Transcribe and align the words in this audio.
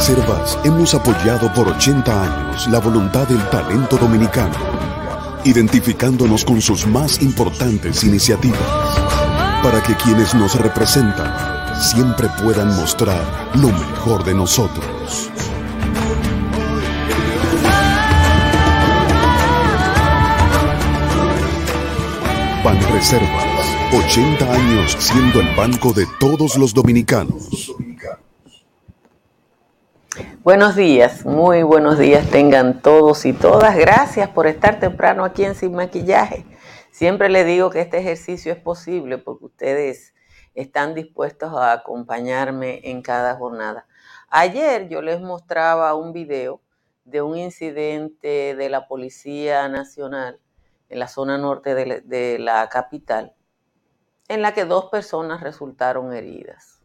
Reservas 0.00 0.58
hemos 0.64 0.94
apoyado 0.94 1.52
por 1.52 1.68
80 1.68 2.22
años 2.22 2.66
la 2.68 2.78
voluntad 2.78 3.28
del 3.28 3.46
talento 3.50 3.98
dominicano, 3.98 4.54
identificándonos 5.44 6.42
con 6.42 6.62
sus 6.62 6.86
más 6.86 7.20
importantes 7.20 8.02
iniciativas, 8.02 8.58
para 9.62 9.82
que 9.82 9.94
quienes 9.96 10.34
nos 10.34 10.58
representan 10.58 11.82
siempre 11.82 12.28
puedan 12.42 12.74
mostrar 12.76 13.50
lo 13.56 13.68
mejor 13.68 14.24
de 14.24 14.32
nosotros. 14.32 15.28
Reservas, 22.90 23.66
80 23.92 24.50
años 24.50 24.96
siendo 24.98 25.40
el 25.40 25.54
banco 25.54 25.92
de 25.92 26.06
todos 26.18 26.56
los 26.56 26.72
dominicanos. 26.72 27.74
Buenos 30.42 30.74
días, 30.74 31.26
muy 31.26 31.62
buenos 31.62 31.98
días 31.98 32.30
tengan 32.30 32.80
todos 32.80 33.26
y 33.26 33.34
todas. 33.34 33.76
Gracias 33.76 34.30
por 34.30 34.46
estar 34.46 34.80
temprano 34.80 35.22
aquí 35.22 35.44
en 35.44 35.54
Sin 35.54 35.74
Maquillaje. 35.74 36.46
Siempre 36.90 37.28
les 37.28 37.44
digo 37.44 37.68
que 37.68 37.82
este 37.82 37.98
ejercicio 37.98 38.50
es 38.50 38.58
posible 38.58 39.18
porque 39.18 39.44
ustedes 39.44 40.14
están 40.54 40.94
dispuestos 40.94 41.52
a 41.52 41.72
acompañarme 41.72 42.80
en 42.84 43.02
cada 43.02 43.36
jornada. 43.36 43.86
Ayer 44.30 44.88
yo 44.88 45.02
les 45.02 45.20
mostraba 45.20 45.94
un 45.94 46.14
video 46.14 46.62
de 47.04 47.20
un 47.20 47.36
incidente 47.36 48.56
de 48.56 48.68
la 48.70 48.88
Policía 48.88 49.68
Nacional 49.68 50.40
en 50.88 51.00
la 51.00 51.08
zona 51.08 51.36
norte 51.36 51.74
de 51.74 52.38
la, 52.38 52.66
capital, 52.70 53.34
en 54.26 54.40
la 54.40 54.54
que 54.54 54.64
dos 54.64 54.86
personas 54.86 55.42
resultaron 55.42 56.14
heridas. 56.14 56.79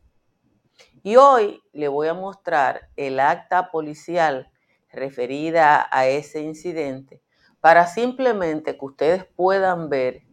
Y 1.06 1.18
hoy 1.18 1.62
le 1.72 1.88
voy 1.88 2.08
a 2.08 2.16
mostrar 2.16 2.90
el 2.96 3.20
acta 3.20 3.70
policial 3.70 4.52
referida 4.92 5.88
a 5.92 6.08
ese 6.08 6.42
incidente 6.42 7.22
para 7.62 7.86
simplemente 7.86 8.76
que 8.76 8.86
ustedes 8.86 9.24
puedan 9.24 9.88
ver, 9.88 10.24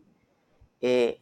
eh, 0.81 1.20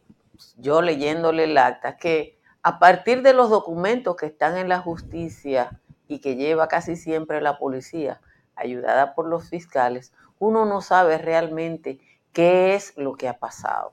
yo 0.55 0.81
leyéndole 0.81 1.43
el 1.43 1.57
acta, 1.57 1.97
que 1.97 2.39
a 2.63 2.79
partir 2.79 3.23
de 3.23 3.33
los 3.33 3.49
documentos 3.49 4.15
que 4.15 4.27
están 4.27 4.55
en 4.55 4.69
la 4.69 4.79
justicia 4.79 5.81
y 6.07 6.19
que 6.19 6.37
lleva 6.37 6.69
casi 6.69 6.95
siempre 6.95 7.41
la 7.41 7.57
policía, 7.57 8.21
ayudada 8.55 9.15
por 9.15 9.27
los 9.27 9.49
fiscales, 9.49 10.13
uno 10.39 10.65
no 10.65 10.79
sabe 10.79 11.17
realmente 11.17 11.99
qué 12.31 12.73
es 12.75 12.93
lo 12.95 13.15
que 13.15 13.27
ha 13.27 13.37
pasado. 13.37 13.91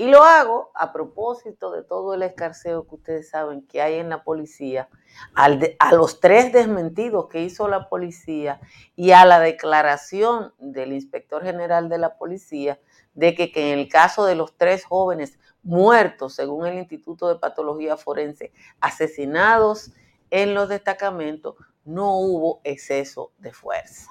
Y 0.00 0.08
lo 0.08 0.22
hago 0.22 0.70
a 0.74 0.94
propósito 0.94 1.70
de 1.72 1.82
todo 1.82 2.14
el 2.14 2.22
escarceo 2.22 2.88
que 2.88 2.94
ustedes 2.94 3.28
saben 3.28 3.66
que 3.66 3.82
hay 3.82 3.96
en 3.96 4.08
la 4.08 4.24
policía, 4.24 4.88
a 5.34 5.92
los 5.92 6.20
tres 6.20 6.54
desmentidos 6.54 7.28
que 7.28 7.42
hizo 7.42 7.68
la 7.68 7.86
policía 7.90 8.62
y 8.96 9.10
a 9.10 9.26
la 9.26 9.40
declaración 9.40 10.54
del 10.58 10.94
inspector 10.94 11.42
general 11.42 11.90
de 11.90 11.98
la 11.98 12.16
policía 12.16 12.80
de 13.12 13.34
que, 13.34 13.52
que 13.52 13.74
en 13.74 13.78
el 13.78 13.90
caso 13.90 14.24
de 14.24 14.36
los 14.36 14.56
tres 14.56 14.86
jóvenes 14.86 15.38
muertos, 15.62 16.34
según 16.34 16.64
el 16.66 16.78
Instituto 16.78 17.28
de 17.28 17.38
Patología 17.38 17.98
Forense, 17.98 18.54
asesinados 18.80 19.92
en 20.30 20.54
los 20.54 20.70
destacamentos, 20.70 21.56
no 21.84 22.16
hubo 22.16 22.62
exceso 22.64 23.32
de 23.36 23.52
fuerza. 23.52 24.10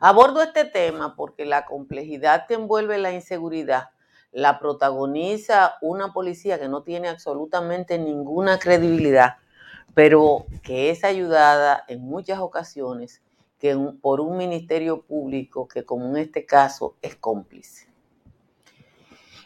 Abordo 0.00 0.42
este 0.42 0.64
tema 0.64 1.14
porque 1.14 1.46
la 1.46 1.64
complejidad 1.64 2.48
que 2.48 2.54
envuelve 2.54 2.98
la 2.98 3.12
inseguridad 3.12 3.90
la 4.36 4.58
protagoniza 4.58 5.76
una 5.80 6.12
policía 6.12 6.60
que 6.60 6.68
no 6.68 6.82
tiene 6.82 7.08
absolutamente 7.08 7.98
ninguna 7.98 8.58
credibilidad, 8.58 9.36
pero 9.94 10.44
que 10.62 10.90
es 10.90 11.04
ayudada 11.04 11.84
en 11.88 12.02
muchas 12.02 12.40
ocasiones 12.40 13.22
por 14.02 14.20
un 14.20 14.36
ministerio 14.36 15.00
público 15.00 15.66
que 15.66 15.86
como 15.86 16.10
en 16.10 16.18
este 16.18 16.44
caso 16.44 16.96
es 17.00 17.16
cómplice. 17.16 17.88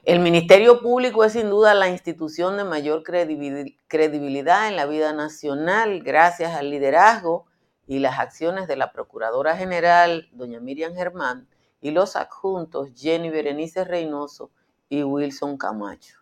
El 0.02 0.18
Ministerio 0.18 0.80
Público 0.80 1.22
es 1.22 1.34
sin 1.34 1.50
duda 1.50 1.72
la 1.72 1.88
institución 1.88 2.56
de 2.56 2.64
mayor 2.64 3.04
credibilidad 3.04 4.66
en 4.66 4.74
la 4.74 4.86
vida 4.86 5.12
nacional 5.12 6.02
gracias 6.02 6.56
al 6.56 6.68
liderazgo 6.68 7.46
y 7.86 8.00
las 8.00 8.18
acciones 8.18 8.66
de 8.66 8.74
la 8.74 8.90
Procuradora 8.90 9.56
General, 9.56 10.28
doña 10.32 10.58
Miriam 10.58 10.96
Germán, 10.96 11.46
y 11.80 11.92
los 11.92 12.16
adjuntos 12.16 12.88
Jenny 12.96 13.30
Berenice 13.30 13.84
Reynoso 13.84 14.50
y 14.90 15.04
Wilson 15.04 15.56
Camacho. 15.56 16.18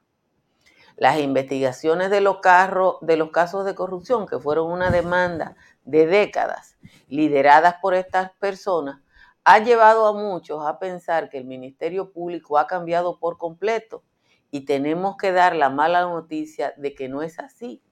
Las 0.96 1.18
investigaciones 1.18 2.10
de 2.10 2.20
los, 2.20 2.38
carros, 2.40 2.98
de 3.00 3.16
los 3.16 3.30
casos 3.30 3.64
de 3.64 3.74
corrupción, 3.74 4.26
que 4.26 4.38
fueron 4.38 4.70
una 4.70 4.90
demanda 4.90 5.56
de 5.84 6.06
décadas, 6.06 6.76
lideradas 7.08 7.76
por 7.80 7.94
estas 7.94 8.32
personas, 8.32 9.00
ha 9.42 9.58
llevado 9.60 10.06
a 10.06 10.12
muchos 10.12 10.66
a 10.66 10.78
pensar 10.78 11.30
que 11.30 11.38
el 11.38 11.46
Ministerio 11.46 12.12
Público 12.12 12.58
ha 12.58 12.66
cambiado 12.66 13.18
por 13.18 13.38
completo 13.38 14.04
y 14.50 14.66
tenemos 14.66 15.16
que 15.16 15.32
dar 15.32 15.56
la 15.56 15.70
mala 15.70 16.02
noticia 16.02 16.74
de 16.76 16.94
que 16.94 17.08
no 17.08 17.22
es 17.22 17.38
así 17.38 17.82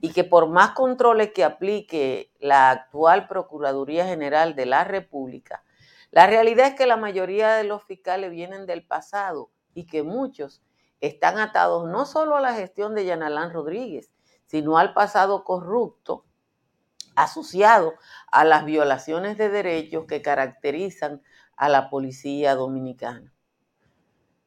y 0.00 0.12
que 0.12 0.24
por 0.24 0.48
más 0.48 0.70
controles 0.70 1.30
que 1.32 1.44
aplique 1.44 2.32
la 2.40 2.70
actual 2.70 3.28
Procuraduría 3.28 4.06
General 4.06 4.56
de 4.56 4.66
la 4.66 4.82
República, 4.82 5.62
la 6.10 6.26
realidad 6.26 6.68
es 6.68 6.74
que 6.74 6.86
la 6.86 6.96
mayoría 6.96 7.54
de 7.54 7.64
los 7.64 7.84
fiscales 7.84 8.30
vienen 8.32 8.66
del 8.66 8.84
pasado 8.84 9.50
y 9.76 9.86
que 9.86 10.02
muchos 10.02 10.62
están 11.00 11.38
atados 11.38 11.86
no 11.86 12.06
solo 12.06 12.34
a 12.34 12.40
la 12.40 12.54
gestión 12.54 12.94
de 12.94 13.04
Yanalán 13.04 13.52
Rodríguez, 13.52 14.10
sino 14.46 14.78
al 14.78 14.94
pasado 14.94 15.44
corrupto 15.44 16.24
asociado 17.14 17.94
a 18.32 18.44
las 18.44 18.64
violaciones 18.64 19.36
de 19.36 19.50
derechos 19.50 20.06
que 20.06 20.22
caracterizan 20.22 21.22
a 21.56 21.68
la 21.68 21.90
policía 21.90 22.54
dominicana. 22.54 23.34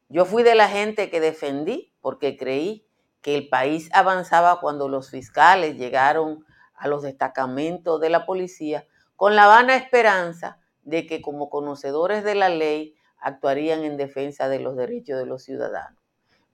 Yo 0.08 0.24
fui 0.24 0.42
de 0.42 0.56
la 0.56 0.68
gente 0.68 1.10
que 1.10 1.20
defendí 1.20 1.94
porque 2.00 2.36
creí 2.36 2.88
que 3.22 3.36
el 3.36 3.48
país 3.48 3.88
avanzaba 3.92 4.60
cuando 4.60 4.88
los 4.88 5.10
fiscales 5.10 5.76
llegaron 5.76 6.44
a 6.74 6.88
los 6.88 7.02
destacamentos 7.02 8.00
de 8.00 8.10
la 8.10 8.26
policía 8.26 8.84
con 9.14 9.36
la 9.36 9.46
vana 9.46 9.76
esperanza 9.76 10.58
de 10.82 11.06
que 11.06 11.22
como 11.22 11.50
conocedores 11.50 12.24
de 12.24 12.34
la 12.34 12.48
ley 12.48 12.96
actuarían 13.20 13.84
en 13.84 13.96
defensa 13.96 14.48
de 14.48 14.60
los 14.60 14.76
derechos 14.76 15.18
de 15.18 15.26
los 15.26 15.42
ciudadanos. 15.42 16.00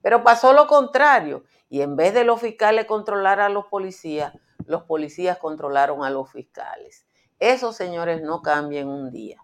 Pero 0.03 0.23
pasó 0.23 0.53
lo 0.53 0.67
contrario 0.67 1.45
y 1.69 1.81
en 1.81 1.97
vez 1.97 2.15
de 2.15 2.25
los 2.25 2.41
fiscales 2.41 2.87
controlar 2.87 3.41
a 3.41 3.49
los 3.49 3.67
policías, 3.67 4.33
los 4.67 4.85
policías 4.85 5.39
controlaron 5.39 6.05
a 6.05 6.11
los 6.11 6.31
fiscales. 6.31 7.07
Eso, 7.39 7.73
señores, 7.73 8.23
no 8.23 8.41
cambia 8.41 8.81
en 8.81 8.89
un 8.89 9.11
día. 9.11 9.43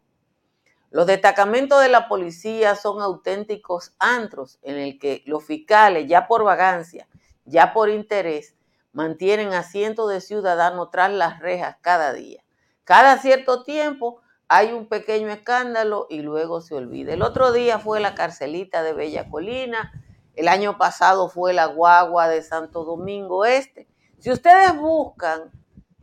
Los 0.90 1.06
destacamentos 1.06 1.80
de 1.80 1.88
la 1.88 2.08
policía 2.08 2.74
son 2.76 3.00
auténticos 3.00 3.94
antros 3.98 4.58
en 4.62 4.76
el 4.76 4.98
que 4.98 5.22
los 5.26 5.44
fiscales, 5.44 6.06
ya 6.06 6.26
por 6.26 6.44
vagancia, 6.44 7.08
ya 7.44 7.72
por 7.72 7.88
interés, 7.88 8.56
mantienen 8.92 9.52
a 9.52 9.62
cientos 9.62 10.10
de 10.10 10.20
ciudadanos 10.20 10.90
tras 10.90 11.10
las 11.10 11.40
rejas 11.40 11.76
cada 11.80 12.12
día. 12.12 12.44
Cada 12.84 13.18
cierto 13.18 13.62
tiempo 13.62 14.21
hay 14.54 14.74
un 14.74 14.84
pequeño 14.84 15.30
escándalo 15.30 16.06
y 16.10 16.20
luego 16.20 16.60
se 16.60 16.74
olvida. 16.74 17.14
El 17.14 17.22
otro 17.22 17.52
día 17.52 17.78
fue 17.78 18.00
la 18.00 18.14
carcelita 18.14 18.82
de 18.82 18.92
Bella 18.92 19.30
Colina, 19.30 19.90
el 20.34 20.46
año 20.46 20.76
pasado 20.76 21.30
fue 21.30 21.54
la 21.54 21.64
guagua 21.64 22.28
de 22.28 22.42
Santo 22.42 22.84
Domingo 22.84 23.46
Este. 23.46 23.88
Si 24.18 24.30
ustedes 24.30 24.76
buscan, 24.76 25.50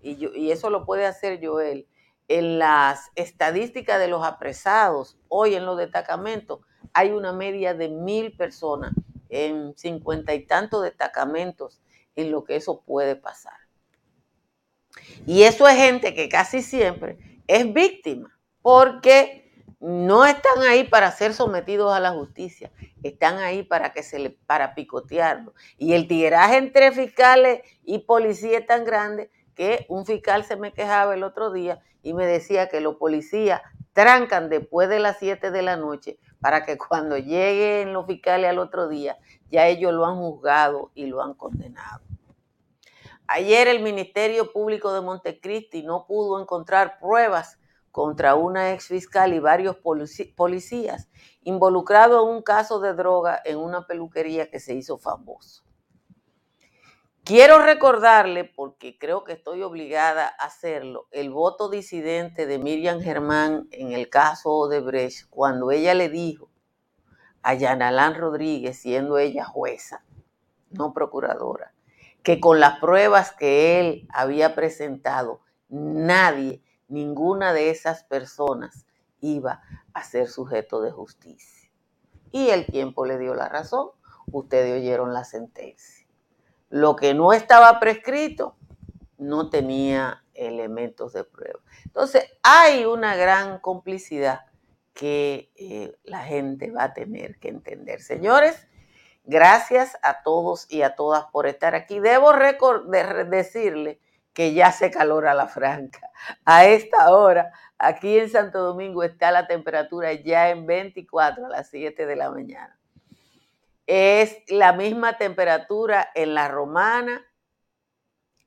y, 0.01 0.49
eso 0.49 0.71
lo 0.71 0.83
puede 0.83 1.05
hacer 1.05 1.39
Joel, 1.45 1.87
en 2.27 2.57
las 2.57 3.11
estadísticas 3.13 3.99
de 3.99 4.07
los 4.07 4.25
apresados, 4.25 5.19
hoy 5.27 5.53
en 5.53 5.67
los 5.67 5.77
destacamentos, 5.77 6.61
hay 6.93 7.11
una 7.11 7.33
media 7.33 7.75
de 7.75 7.89
mil 7.89 8.35
personas 8.35 8.93
en 9.29 9.77
cincuenta 9.77 10.33
y 10.33 10.43
tantos 10.47 10.81
destacamentos 10.81 11.83
en 12.15 12.31
lo 12.31 12.45
que 12.45 12.55
eso 12.55 12.81
puede 12.81 13.15
pasar. 13.15 13.59
Y 15.27 15.43
eso 15.43 15.67
es 15.67 15.75
gente 15.75 16.15
que 16.15 16.29
casi 16.29 16.63
siempre 16.63 17.43
es 17.45 17.71
víctima, 17.71 18.38
porque 18.61 19.39
no 19.79 20.25
están 20.25 20.61
ahí 20.63 20.83
para 20.83 21.11
ser 21.11 21.33
sometidos 21.33 21.93
a 21.93 21.99
la 21.99 22.11
justicia, 22.11 22.71
están 23.01 23.37
ahí 23.37 23.63
para 23.63 23.93
que 23.93 24.03
se 24.03 24.19
le, 24.19 24.29
para 24.29 24.75
picotearlo. 24.75 25.53
Y 25.77 25.93
el 25.93 26.07
tiraje 26.07 26.57
entre 26.57 26.91
fiscales 26.91 27.61
y 27.83 27.99
policías 27.99 28.61
es 28.61 28.67
tan 28.67 28.83
grande 28.83 29.31
que 29.55 29.85
un 29.89 30.05
fiscal 30.05 30.43
se 30.43 30.57
me 30.57 30.73
quejaba 30.73 31.13
el 31.13 31.23
otro 31.23 31.51
día 31.51 31.81
y 32.03 32.13
me 32.13 32.25
decía 32.25 32.69
que 32.69 32.81
los 32.81 32.95
policías 32.95 33.61
trancan 33.93 34.49
después 34.49 34.89
de 34.89 34.99
las 34.99 35.17
7 35.19 35.51
de 35.51 35.61
la 35.61 35.75
noche 35.75 36.17
para 36.39 36.65
que 36.65 36.77
cuando 36.77 37.17
lleguen 37.17 37.93
los 37.93 38.05
fiscales 38.05 38.49
al 38.49 38.59
otro 38.59 38.87
día, 38.87 39.17
ya 39.49 39.67
ellos 39.67 39.93
lo 39.93 40.05
han 40.05 40.17
juzgado 40.17 40.91
y 40.95 41.07
lo 41.07 41.21
han 41.21 41.33
condenado. 41.33 42.01
Ayer 43.27 43.67
el 43.67 43.81
Ministerio 43.81 44.51
Público 44.51 44.93
de 44.93 45.01
Montecristi 45.01 45.83
no 45.83 46.05
pudo 46.07 46.41
encontrar 46.41 46.97
pruebas 46.99 47.58
contra 47.91 48.35
una 48.35 48.73
ex 48.73 48.87
fiscal 48.87 49.33
y 49.33 49.39
varios 49.39 49.77
policías 49.77 51.09
involucrados 51.41 52.23
en 52.23 52.35
un 52.35 52.41
caso 52.41 52.79
de 52.79 52.93
droga 52.93 53.41
en 53.43 53.57
una 53.57 53.87
peluquería 53.87 54.49
que 54.49 54.59
se 54.59 54.73
hizo 54.73 54.97
famoso. 54.97 55.63
Quiero 57.23 57.59
recordarle, 57.59 58.43
porque 58.43 58.97
creo 58.97 59.23
que 59.23 59.33
estoy 59.33 59.61
obligada 59.61 60.33
a 60.39 60.45
hacerlo, 60.45 61.07
el 61.11 61.29
voto 61.29 61.69
disidente 61.69 62.47
de 62.47 62.57
Miriam 62.57 63.01
Germán 63.01 63.67
en 63.71 63.91
el 63.91 64.09
caso 64.09 64.49
Odebrecht, 64.49 65.29
cuando 65.29 65.69
ella 65.69 65.93
le 65.93 66.09
dijo 66.09 66.49
a 67.43 67.53
Yanalán 67.53 68.15
Rodríguez, 68.15 68.79
siendo 68.79 69.19
ella 69.19 69.45
jueza, 69.45 70.03
no 70.71 70.91
procuradora, 70.91 71.73
que 72.23 72.39
con 72.39 72.59
las 72.59 72.79
pruebas 72.79 73.31
que 73.31 73.79
él 73.79 74.07
había 74.11 74.55
presentado, 74.55 75.41
nadie, 75.69 76.63
ninguna 76.89 77.53
de 77.53 77.69
esas 77.69 78.03
personas 78.03 78.85
iba 79.21 79.61
a 79.93 80.03
ser 80.03 80.27
sujeto 80.27 80.81
de 80.81 80.91
justicia. 80.91 81.71
Y 82.31 82.49
el 82.49 82.65
tiempo 82.65 83.05
le 83.05 83.17
dio 83.17 83.33
la 83.33 83.49
razón. 83.49 83.89
Ustedes 84.31 84.79
oyeron 84.79 85.13
la 85.13 85.23
sentencia. 85.23 86.05
Lo 86.69 86.95
que 86.95 87.13
no 87.13 87.33
estaba 87.33 87.79
prescrito 87.79 88.55
no 89.17 89.49
tenía 89.49 90.23
elementos 90.33 91.13
de 91.13 91.23
prueba. 91.23 91.59
Entonces, 91.85 92.25
hay 92.43 92.85
una 92.85 93.15
gran 93.15 93.59
complicidad 93.59 94.41
que 94.93 95.51
eh, 95.55 95.95
la 96.03 96.19
gente 96.19 96.71
va 96.71 96.85
a 96.85 96.93
tener 96.93 97.39
que 97.39 97.49
entender. 97.49 98.01
Señores, 98.01 98.67
gracias 99.25 99.97
a 100.01 100.23
todos 100.23 100.65
y 100.69 100.81
a 100.83 100.95
todas 100.95 101.25
por 101.31 101.47
estar 101.47 101.75
aquí. 101.75 101.99
Debo 101.99 102.31
decirle 102.33 103.99
que 104.33 104.53
ya 104.53 104.71
se 104.71 104.91
calora 104.91 105.33
la 105.33 105.47
franca. 105.47 106.11
A 106.45 106.65
esta 106.65 107.11
hora, 107.11 107.51
aquí 107.77 108.17
en 108.19 108.29
Santo 108.29 108.59
Domingo 108.59 109.03
está 109.03 109.31
la 109.31 109.47
temperatura 109.47 110.13
ya 110.13 110.49
en 110.49 110.65
24 110.65 111.45
a 111.45 111.49
las 111.49 111.69
7 111.69 112.05
de 112.05 112.15
la 112.15 112.31
mañana. 112.31 112.77
Es 113.87 114.43
la 114.49 114.73
misma 114.73 115.17
temperatura 115.17 116.09
en 116.13 116.35
La 116.35 116.47
Romana 116.47 117.25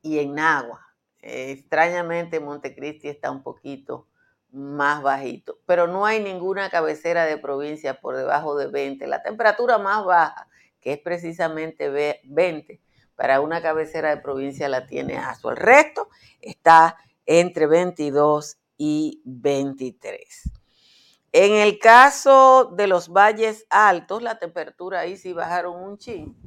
y 0.01 0.19
en 0.19 0.35
Nagua. 0.35 0.81
extrañamente 1.19 2.39
Montecristi 2.39 3.07
está 3.07 3.31
un 3.31 3.43
poquito 3.43 4.07
más 4.51 5.01
bajito, 5.01 5.59
pero 5.65 5.87
no 5.87 6.05
hay 6.05 6.21
ninguna 6.21 6.69
cabecera 6.69 7.25
de 7.25 7.37
provincia 7.37 7.99
por 7.99 8.15
debajo 8.15 8.55
de 8.55 8.67
20. 8.67 9.07
La 9.07 9.23
temperatura 9.23 9.79
más 9.79 10.05
baja, 10.05 10.47
que 10.79 10.93
es 10.93 10.99
precisamente 10.99 11.89
20, 12.23 12.81
para 13.15 13.41
una 13.41 13.61
cabecera 13.61 14.09
de 14.09 14.21
provincia 14.21 14.69
la 14.69 14.87
tiene 14.87 15.17
ASO. 15.17 15.51
El 15.51 15.57
resto 15.57 16.09
está 16.41 16.97
entre 17.25 17.67
22 17.67 18.57
y 18.77 19.21
23. 19.25 20.51
En 21.31 21.53
el 21.53 21.79
caso 21.79 22.73
de 22.75 22.87
los 22.87 23.09
valles 23.09 23.65
altos, 23.69 24.21
la 24.21 24.37
temperatura 24.37 24.99
ahí 24.99 25.17
sí 25.17 25.33
bajaron 25.33 25.81
un 25.81 25.97
chin. 25.97 26.37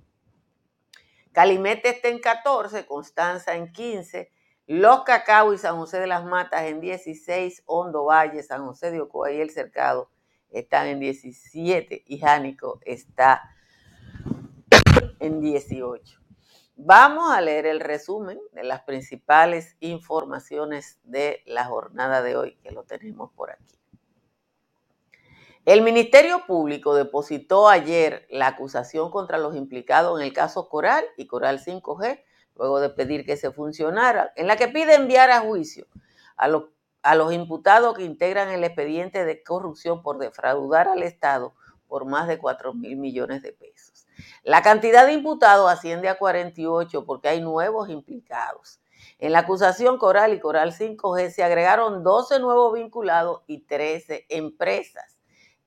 Calimete 1.32 1.90
está 1.90 2.08
en 2.08 2.20
14, 2.20 2.86
Constanza 2.86 3.56
en 3.56 3.72
15, 3.72 4.30
Los 4.66 5.02
Cacao 5.02 5.52
y 5.52 5.58
San 5.58 5.76
José 5.76 6.00
de 6.00 6.06
las 6.06 6.24
Matas 6.24 6.62
en 6.62 6.80
16, 6.80 7.64
Hondo 7.66 8.04
Valle, 8.04 8.42
San 8.42 8.64
José 8.64 8.90
de 8.90 9.00
Ocoa 9.00 9.32
y 9.32 9.40
El 9.40 9.50
Cercado 9.50 10.10
están 10.50 10.86
en 10.86 11.00
17 11.00 12.04
y 12.06 12.18
Jánico 12.18 12.80
está 12.84 13.42
en 15.18 15.40
18. 15.40 16.25
Vamos 16.78 17.32
a 17.32 17.40
leer 17.40 17.64
el 17.64 17.81
resumen 17.81 18.38
de 18.52 18.62
las 18.62 18.82
principales 18.82 19.76
informaciones 19.81 20.99
de 21.05 21.43
la 21.46 21.64
jornada 21.64 22.20
de 22.20 22.37
hoy, 22.37 22.56
que 22.62 22.70
lo 22.70 22.84
tenemos 22.84 23.32
por 23.32 23.50
aquí. 23.50 23.75
El 25.64 25.81
Ministerio 25.81 26.44
Público 26.46 26.94
depositó 26.94 27.70
ayer 27.70 28.26
la 28.28 28.49
acusación 28.49 29.11
contra 29.11 29.38
los 29.38 29.56
implicados 29.56 30.20
en 30.20 30.26
el 30.26 30.34
caso 30.34 30.69
Coral 30.69 31.02
y 31.17 31.26
Coral 31.26 31.61
5G, 31.61 32.23
luego 32.56 32.78
de 32.81 32.90
pedir 32.90 33.25
que 33.25 33.38
se 33.38 33.50
funcionara, 33.50 34.34
en 34.37 34.46
la 34.46 34.56
que 34.56 34.69
pide 34.69 34.96
enviar 34.96 35.31
a 35.31 35.40
juicio 35.40 35.87
a 36.37 36.46
los, 36.46 36.64
a 37.00 37.14
los 37.14 37.32
imputados 37.32 37.96
que 37.96 38.05
integran 38.05 38.50
el 38.50 38.62
expediente 38.64 39.25
de 39.25 39.43
corrupción 39.43 40.02
por 40.02 40.19
defraudar 40.19 40.88
al 40.88 41.02
Estado 41.02 41.55
por 41.88 42.05
más 42.05 42.28
de 42.28 42.37
4 42.37 42.75
mil 42.75 42.99
millones 42.99 43.40
de 43.40 43.55
pesos. 43.55 43.95
La 44.42 44.62
cantidad 44.62 45.06
de 45.06 45.12
imputados 45.12 45.70
asciende 45.70 46.08
a 46.08 46.18
48 46.18 47.04
porque 47.04 47.28
hay 47.28 47.40
nuevos 47.40 47.88
implicados. 47.88 48.80
En 49.18 49.32
la 49.32 49.40
acusación 49.40 49.98
Coral 49.98 50.34
y 50.34 50.40
Coral 50.40 50.72
5G 50.72 51.30
se 51.30 51.42
agregaron 51.42 52.02
12 52.02 52.38
nuevos 52.40 52.74
vinculados 52.74 53.42
y 53.46 53.66
13 53.66 54.26
empresas. 54.28 55.16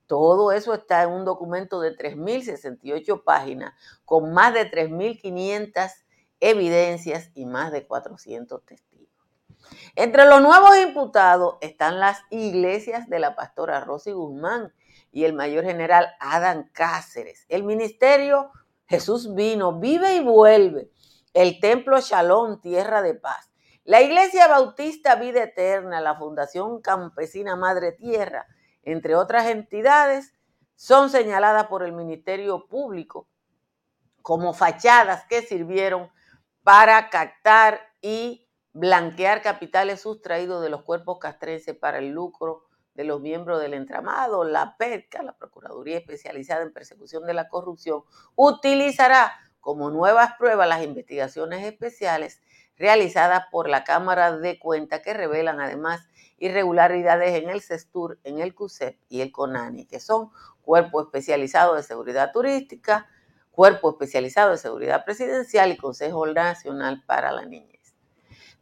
Todo 0.08 0.52
eso 0.52 0.74
está 0.74 1.04
en 1.04 1.12
un 1.12 1.26
documento 1.26 1.80
de 1.82 1.96
3.068 1.96 3.24
páginas 3.24 3.74
con 4.06 4.34
más 4.34 4.54
de 4.54 4.70
3.500 4.70 5.92
evidencias 6.40 7.32
y 7.36 7.46
más 7.46 7.72
de 7.72 7.86
400 7.86 8.66
testigos. 8.66 9.10
Entre 9.96 10.26
los 10.26 10.42
nuevos 10.42 10.78
imputados 10.78 11.58
están 11.62 12.00
las 12.00 12.20
iglesias 12.30 13.08
de 13.10 13.20
la 13.20 13.36
pastora 13.36 13.82
Rosy 13.82 14.12
Guzmán 14.12 14.74
y 15.12 15.26
el 15.26 15.34
mayor 15.34 15.66
general 15.66 16.08
Adán 16.20 16.70
Cáceres. 16.74 17.46
El 17.50 17.64
ministerio 17.64 18.52
Jesús 18.86 19.36
vino, 19.36 19.80
vive 19.80 20.16
y 20.16 20.24
vuelve. 20.24 20.90
El 21.34 21.60
templo 21.60 22.00
Shalom, 22.00 22.60
tierra 22.60 23.02
de 23.02 23.14
paz. 23.14 23.52
La 23.84 24.02
iglesia 24.02 24.48
bautista 24.48 25.16
Vida 25.16 25.44
Eterna, 25.44 26.02
la 26.02 26.16
Fundación 26.16 26.82
Campesina 26.82 27.56
Madre 27.56 27.92
Tierra, 27.92 28.46
entre 28.84 29.16
otras 29.16 29.48
entidades, 29.48 30.34
son 30.76 31.10
señaladas 31.10 31.68
por 31.68 31.84
el 31.84 31.92
Ministerio 31.92 32.68
Público 32.68 33.28
como 34.22 34.54
fachadas 34.54 35.26
que 35.26 35.42
sirvieron 35.42 36.10
para 36.64 37.10
captar 37.10 37.82
y 38.02 38.48
blanquear 38.74 39.42
capitales 39.42 40.02
sustraídos 40.02 40.62
de 40.62 40.70
los 40.70 40.84
cuerpos 40.84 41.20
castrenses 41.20 41.76
para 41.76 41.98
el 41.98 42.10
lucro 42.10 42.69
de 42.94 43.04
los 43.04 43.22
miembros 43.22 43.62
del 43.62 43.74
entramado, 43.74 44.44
la 44.44 44.76
PETCA, 44.78 45.24
la 45.24 45.38
Procuraduría 45.38 45.98
Especializada 45.98 46.64
en 46.64 46.74
Persecución 46.74 47.26
de 47.26 47.34
la 47.34 47.48
Corrupción, 47.48 48.04
utilizará 48.36 49.34
como 49.60 49.90
nuevas 49.90 50.34
pruebas 50.38 50.68
las 50.68 50.84
investigaciones 50.84 51.66
especiales 51.66 52.42
realizadas 52.78 53.46
por 53.52 53.70
la 53.70 53.84
Cámara 53.84 54.38
de 54.38 54.58
Cuentas 54.58 55.02
que 55.02 55.14
revelan 55.14 55.60
además 55.60 56.08
irregularidades 56.38 57.42
en 57.42 57.50
el 57.50 57.62
CESTUR, 57.62 58.20
en 58.24 58.40
el 58.40 58.56
CUSEP 58.56 58.98
y 59.10 59.22
el 59.22 59.32
CONANI, 59.32 59.86
que 59.86 60.00
son 60.00 60.32
Cuerpo 60.62 61.02
Especializado 61.02 61.76
de 61.76 61.84
Seguridad 61.84 62.32
Turística, 62.32 63.08
Cuerpo 63.52 63.90
Especializado 63.90 64.52
de 64.52 64.58
Seguridad 64.58 65.04
Presidencial 65.04 65.72
y 65.72 65.78
Consejo 65.78 66.26
Nacional 66.28 67.04
para 67.06 67.32
la 67.32 67.46
Niñez. 67.46 67.79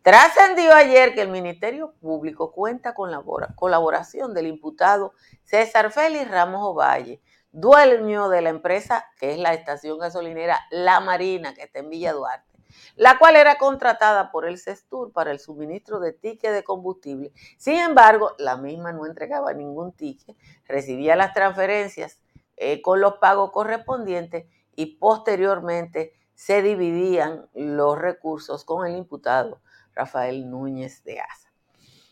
Trascendió 0.08 0.74
ayer 0.74 1.14
que 1.14 1.22
el 1.22 1.28
Ministerio 1.28 1.94
Público 2.00 2.54
cuenta 2.54 2.94
con 2.94 3.12
la 3.12 3.22
colaboración 3.56 4.34
del 4.34 4.48
imputado 4.48 5.12
César 5.44 5.92
Félix 5.92 6.32
Ramos 6.32 6.62
Ovalle, 6.64 7.22
dueño 7.52 8.30
de 8.30 8.42
la 8.42 8.48
empresa 8.48 9.06
que 9.20 9.34
es 9.34 9.38
la 9.38 9.54
estación 9.54 10.00
gasolinera 10.00 10.62
La 10.72 11.02
Marina, 11.02 11.54
que 11.54 11.64
está 11.64 11.80
en 11.80 11.90
Villa 11.90 12.14
Duarte, 12.14 12.58
la 12.96 13.20
cual 13.20 13.36
era 13.36 13.58
contratada 13.58 14.32
por 14.32 14.48
el 14.48 14.58
CESTUR 14.58 15.12
para 15.12 15.32
el 15.32 15.42
suministro 15.42 16.00
de 16.00 16.14
tickets 16.14 16.54
de 16.54 16.64
combustible. 16.64 17.34
Sin 17.58 17.76
embargo, 17.76 18.32
la 18.38 18.56
misma 18.56 18.94
no 18.94 19.08
entregaba 19.08 19.52
ningún 19.52 19.92
ticket, 19.92 20.38
recibía 20.70 21.18
las 21.18 21.34
transferencias 21.34 22.22
eh, 22.56 22.82
con 22.82 23.02
los 23.02 23.16
pagos 23.16 23.52
correspondientes 23.52 24.46
y 24.74 24.96
posteriormente 25.00 26.14
se 26.34 26.62
dividían 26.62 27.50
los 27.54 28.00
recursos 28.00 28.64
con 28.64 28.88
el 28.88 28.96
imputado 28.96 29.60
Rafael 29.98 30.50
Núñez 30.50 31.04
de 31.04 31.20
Asa. 31.20 31.52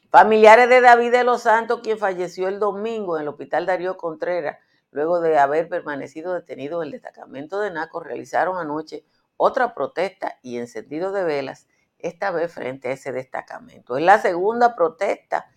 Familiares 0.10 0.68
de 0.70 0.82
David 0.82 1.12
de 1.12 1.24
los 1.24 1.44
Santos, 1.44 1.82
quien 1.84 2.00
falleció 2.00 2.48
el 2.48 2.60
domingo 2.60 3.15
en 3.15 3.22
el 3.22 3.27
Hospital 3.27 3.68
Darío 3.68 3.96
Contreras, 3.96 4.58
luego 4.89 5.20
de 5.20 5.38
haber 5.38 5.70
permanecido 5.70 6.34
detenido 6.34 6.82
en 6.82 6.88
el 6.88 6.92
destacamento 6.94 7.60
de 7.60 7.70
Naco, 7.70 8.00
realizaron 8.00 8.58
anoche 8.58 9.06
otra 9.38 9.75
protesta 9.75 10.39
y 10.42 10.58
encendido 10.58 11.12
de 11.12 11.24
velas, 11.24 11.68
esta 12.00 12.32
vez 12.32 12.51
frente 12.51 12.89
a 12.89 12.94
ese 12.94 13.12
destacamento. 13.12 13.98
Es 13.98 14.04
la 14.04 14.20
segunda 14.20 14.75
protesta 14.75 15.51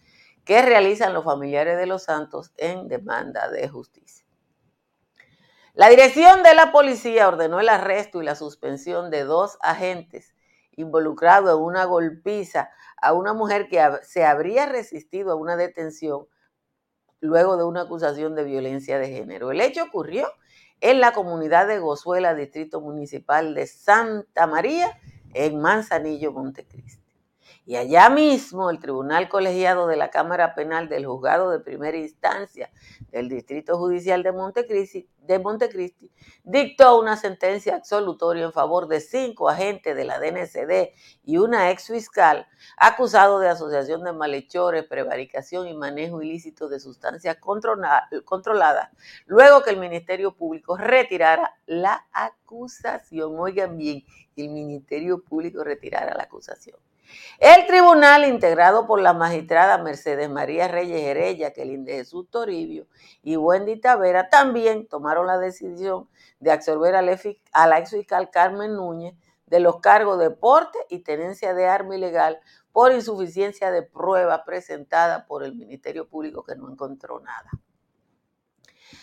que 0.44 0.60
realizan 0.60 1.14
los 1.14 1.24
familiares 1.24 1.78
de 1.78 1.86
los 1.86 2.04
Santos 2.04 2.52
en 2.56 2.88
demanda 2.88 3.48
de 3.48 3.68
justicia. 3.68 4.26
La 5.72 5.88
dirección 5.88 6.42
de 6.42 6.54
la 6.54 6.72
policía 6.72 7.28
ordenó 7.28 7.60
el 7.60 7.68
arresto 7.68 8.20
y 8.20 8.24
la 8.24 8.34
suspensión 8.34 9.10
de 9.10 9.24
dos 9.24 9.56
agentes 9.60 10.34
involucrado 10.78 11.56
en 11.56 11.62
una 11.62 11.84
golpiza 11.84 12.70
a 13.00 13.12
una 13.12 13.34
mujer 13.34 13.68
que 13.68 13.84
se 14.02 14.24
habría 14.24 14.66
resistido 14.66 15.32
a 15.32 15.36
una 15.36 15.56
detención 15.56 16.26
luego 17.20 17.56
de 17.56 17.64
una 17.64 17.82
acusación 17.82 18.34
de 18.34 18.44
violencia 18.44 18.98
de 18.98 19.08
género. 19.08 19.50
El 19.50 19.60
hecho 19.60 19.84
ocurrió 19.84 20.28
en 20.80 21.00
la 21.00 21.12
comunidad 21.12 21.66
de 21.66 21.80
Gozuela, 21.80 22.34
distrito 22.34 22.80
municipal 22.80 23.54
de 23.54 23.66
Santa 23.66 24.46
María, 24.46 24.98
en 25.34 25.60
Manzanillo, 25.60 26.32
Montecristi. 26.32 27.07
Y 27.68 27.76
allá 27.76 28.08
mismo 28.08 28.70
el 28.70 28.78
Tribunal 28.78 29.28
Colegiado 29.28 29.86
de 29.88 29.96
la 29.98 30.08
Cámara 30.08 30.54
Penal 30.54 30.88
del 30.88 31.04
Juzgado 31.04 31.50
de 31.50 31.60
Primera 31.60 31.98
Instancia 31.98 32.70
del 33.10 33.28
Distrito 33.28 33.76
Judicial 33.76 34.22
de 34.22 34.32
Montecristi, 34.32 35.06
de 35.18 35.38
Montecristi 35.38 36.10
dictó 36.44 36.98
una 36.98 37.18
sentencia 37.18 37.76
absolutoria 37.76 38.46
en 38.46 38.54
favor 38.54 38.88
de 38.88 39.02
cinco 39.02 39.50
agentes 39.50 39.94
de 39.94 40.04
la 40.06 40.18
DNCD 40.18 40.94
y 41.24 41.36
una 41.36 41.70
ex 41.70 41.88
fiscal 41.88 42.46
acusados 42.78 43.42
de 43.42 43.50
asociación 43.50 44.02
de 44.02 44.14
malhechores, 44.14 44.84
prevaricación 44.84 45.68
y 45.68 45.74
manejo 45.74 46.22
ilícito 46.22 46.70
de 46.70 46.80
sustancias 46.80 47.36
controladas, 47.36 48.88
luego 49.26 49.62
que 49.62 49.68
el 49.68 49.78
Ministerio 49.78 50.34
Público 50.34 50.78
retirara 50.78 51.54
la 51.66 52.06
acusación. 52.12 53.38
Oigan 53.38 53.76
bien, 53.76 54.06
el 54.36 54.48
Ministerio 54.48 55.22
Público 55.22 55.62
retirara 55.62 56.14
la 56.14 56.22
acusación. 56.22 56.78
El 57.38 57.66
tribunal, 57.66 58.24
integrado 58.24 58.86
por 58.86 59.00
la 59.00 59.12
magistrada 59.12 59.78
Mercedes 59.78 60.28
María 60.28 60.68
Reyes 60.68 61.02
Herella, 61.02 61.52
Kelin 61.52 61.84
de 61.84 61.94
Jesús 61.94 62.28
Toribio 62.30 62.86
y 63.22 63.36
Wendy 63.36 63.80
Tavera, 63.80 64.28
también 64.28 64.86
tomaron 64.88 65.26
la 65.26 65.38
decisión 65.38 66.08
de 66.40 66.50
absorber 66.50 66.94
a 66.94 67.02
la 67.02 67.78
ex 67.78 67.90
fiscal 67.90 68.30
Carmen 68.30 68.74
Núñez 68.74 69.14
de 69.46 69.60
los 69.60 69.80
cargos 69.80 70.18
de 70.18 70.30
porte 70.30 70.78
y 70.88 71.00
tenencia 71.00 71.54
de 71.54 71.66
arma 71.66 71.96
ilegal 71.96 72.40
por 72.72 72.92
insuficiencia 72.92 73.70
de 73.70 73.82
prueba 73.82 74.44
presentada 74.44 75.26
por 75.26 75.42
el 75.42 75.54
Ministerio 75.54 76.08
Público 76.08 76.44
que 76.44 76.54
no 76.54 76.70
encontró 76.70 77.20
nada. 77.20 77.50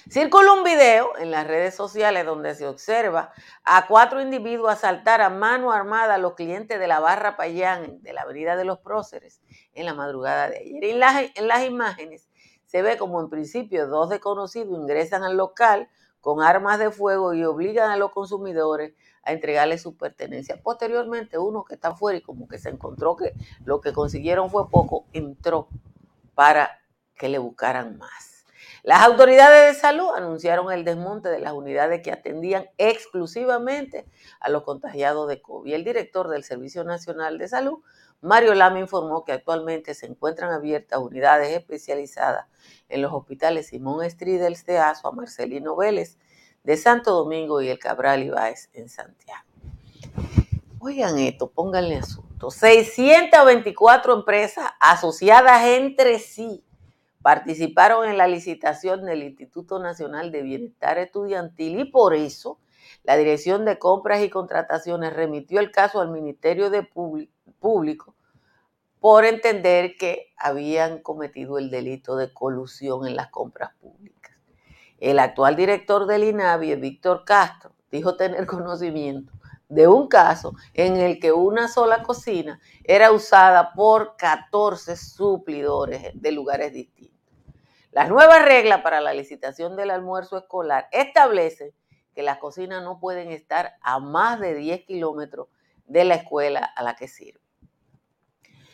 Circula 0.10 0.54
un 0.54 0.64
video 0.64 1.18
en 1.18 1.32
las 1.32 1.48
redes 1.48 1.76
sociales 1.76 2.26
donde 2.26 2.56
se 2.56 2.68
observa 2.68 3.34
a 3.64 3.88
cuatro 3.88 4.22
individuos 4.22 4.72
asaltar 4.72 5.22
a 5.22 5.30
mano 5.30 5.72
armada 5.72 6.16
a 6.16 6.18
los 6.18 6.36
clientes 6.36 6.80
de 6.80 6.88
la 6.88 7.00
barra 7.00 7.36
Payán 7.38 8.02
de 8.02 8.14
la 8.14 8.22
Avenida 8.22 8.56
de 8.56 8.66
los 8.66 8.80
Próceres 8.80 9.42
en 9.74 9.86
la 9.86 9.94
madrugada 9.94 10.50
de 10.50 10.58
ayer. 10.58 10.84
En 10.84 11.00
las, 11.00 11.32
en 11.36 11.48
las 11.48 11.66
imágenes 11.66 12.30
se 12.66 12.82
ve 12.82 12.98
como 12.98 13.22
en 13.22 13.30
principio 13.30 13.88
dos 13.88 14.10
desconocidos 14.10 14.78
ingresan 14.78 15.24
al 15.24 15.38
local 15.38 15.90
con 16.22 16.42
armas 16.42 16.80
de 16.80 16.90
fuego 16.90 17.34
y 17.34 17.44
obligan 17.46 17.92
a 17.92 17.98
los 17.98 18.12
consumidores 18.12 18.94
a 19.24 19.32
entregarle 19.32 19.78
su 19.78 19.96
pertenencia. 19.96 20.60
Posteriormente, 20.62 21.38
uno 21.38 21.64
que 21.64 21.76
está 21.76 21.90
afuera 21.90 22.18
y 22.18 22.22
como 22.22 22.48
que 22.48 22.58
se 22.58 22.70
encontró 22.70 23.16
que 23.16 23.34
lo 23.64 23.82
que 23.82 23.94
consiguieron 23.94 24.50
fue 24.50 24.70
poco, 24.70 25.06
entró 25.14 25.68
para 26.34 26.80
que 27.16 27.30
le 27.30 27.38
buscaran 27.38 27.98
más. 27.98 28.35
Las 28.86 29.02
autoridades 29.02 29.74
de 29.74 29.82
salud 29.82 30.10
anunciaron 30.16 30.72
el 30.72 30.86
desmonte 30.86 31.30
de 31.30 31.40
las 31.40 31.54
unidades 31.54 32.04
que 32.04 32.12
atendían 32.12 32.70
exclusivamente 32.78 34.06
a 34.40 34.52
los 34.52 34.62
contagiados 34.62 35.28
de 35.28 35.42
COVID. 35.42 35.74
El 35.74 35.84
director 35.84 36.28
del 36.28 36.44
Servicio 36.44 36.84
Nacional 36.84 37.40
de 37.40 37.48
Salud, 37.48 37.80
Mario 38.22 38.54
Lama, 38.54 38.80
informó 38.80 39.26
que 39.26 39.32
actualmente 39.32 39.96
se 39.96 40.06
encuentran 40.06 40.52
abiertas 40.52 41.00
unidades 41.00 41.58
especializadas 41.58 42.46
en 42.88 43.02
los 43.02 43.12
hospitales 43.12 43.70
Simón 43.70 44.06
Estridel 44.06 44.56
de 44.68 44.78
Aso, 44.78 45.12
Marcelino 45.12 45.76
Vélez 45.76 46.20
de 46.64 46.78
Santo 46.78 47.10
Domingo 47.10 47.64
y 47.64 47.70
el 47.70 47.80
Cabral 47.80 48.22
Ibáez 48.22 48.70
en 48.74 48.88
Santiago. 48.88 49.46
Oigan 50.78 51.18
esto, 51.18 51.50
pónganle 51.50 51.96
asunto. 51.96 52.52
624 52.52 54.14
empresas 54.14 54.70
asociadas 54.80 55.66
entre 55.66 56.20
sí 56.20 56.64
participaron 57.26 58.08
en 58.08 58.20
la 58.20 58.28
licitación 58.28 59.04
del 59.04 59.24
Instituto 59.24 59.80
Nacional 59.80 60.32
de 60.32 60.44
Bienestar 60.44 61.00
Estudiantil 61.00 61.80
y 61.80 61.86
por 61.86 62.14
eso 62.14 62.60
la 63.04 63.18
Dirección 63.18 63.66
de 63.66 63.80
Compras 63.80 64.22
y 64.22 64.30
Contrataciones 64.30 65.12
remitió 65.12 65.60
el 65.60 65.72
caso 65.72 66.02
al 66.02 66.12
Ministerio 66.12 66.70
de 66.70 66.84
Público 66.84 68.14
por 69.00 69.26
entender 69.26 69.98
que 69.98 70.36
habían 70.38 71.00
cometido 71.00 71.58
el 71.58 71.72
delito 71.72 72.16
de 72.16 72.32
colusión 72.32 73.08
en 73.08 73.16
las 73.16 73.32
compras 73.32 73.72
públicas. 73.82 74.38
El 75.00 75.18
actual 75.18 75.56
director 75.56 76.06
del 76.06 76.26
INAVI, 76.26 76.76
Víctor 76.76 77.26
Castro, 77.26 77.72
dijo 77.90 78.16
tener 78.18 78.46
conocimiento 78.46 79.34
de 79.68 79.88
un 79.88 80.10
caso 80.10 80.54
en 80.76 80.98
el 80.98 81.20
que 81.20 81.32
una 81.32 81.70
sola 81.70 82.04
cocina 82.04 82.60
era 82.84 83.12
usada 83.12 83.74
por 83.74 84.16
14 84.16 84.96
suplidores 84.96 86.12
de 86.14 86.32
lugares 86.32 86.72
distintos. 86.72 87.15
Las 87.96 88.10
nuevas 88.10 88.44
reglas 88.44 88.82
para 88.82 89.00
la 89.00 89.14
licitación 89.14 89.78
del 89.78 89.90
almuerzo 89.90 90.38
escolar 90.38 90.90
establecen 90.92 91.72
que 92.14 92.24
las 92.24 92.40
cocinas 92.40 92.84
no 92.84 93.00
pueden 93.00 93.32
estar 93.32 93.76
a 93.80 94.00
más 94.00 94.38
de 94.42 94.54
10 94.54 94.84
kilómetros 94.84 95.48
de 95.86 96.04
la 96.04 96.16
escuela 96.16 96.60
a 96.60 96.84
la 96.84 96.98
que 96.98 97.08
sirven. 97.08 97.42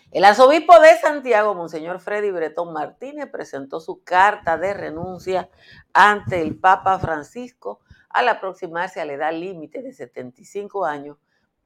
El 0.10 0.26
arzobispo 0.26 0.80
de 0.80 0.98
Santiago, 0.98 1.54
Monseñor 1.54 2.00
Freddy 2.00 2.32
Bretón 2.32 2.74
Martínez, 2.74 3.30
presentó 3.32 3.80
su 3.80 4.04
carta 4.04 4.58
de 4.58 4.74
renuncia 4.74 5.52
ante 5.94 6.42
el 6.42 6.58
Papa 6.58 6.98
Francisco 6.98 7.82
al 8.10 8.28
aproximarse 8.28 9.02
a 9.02 9.06
la 9.06 9.14
edad 9.14 9.34
límite 9.34 9.84
de 9.84 9.94
75 9.94 10.84
años, 10.84 11.18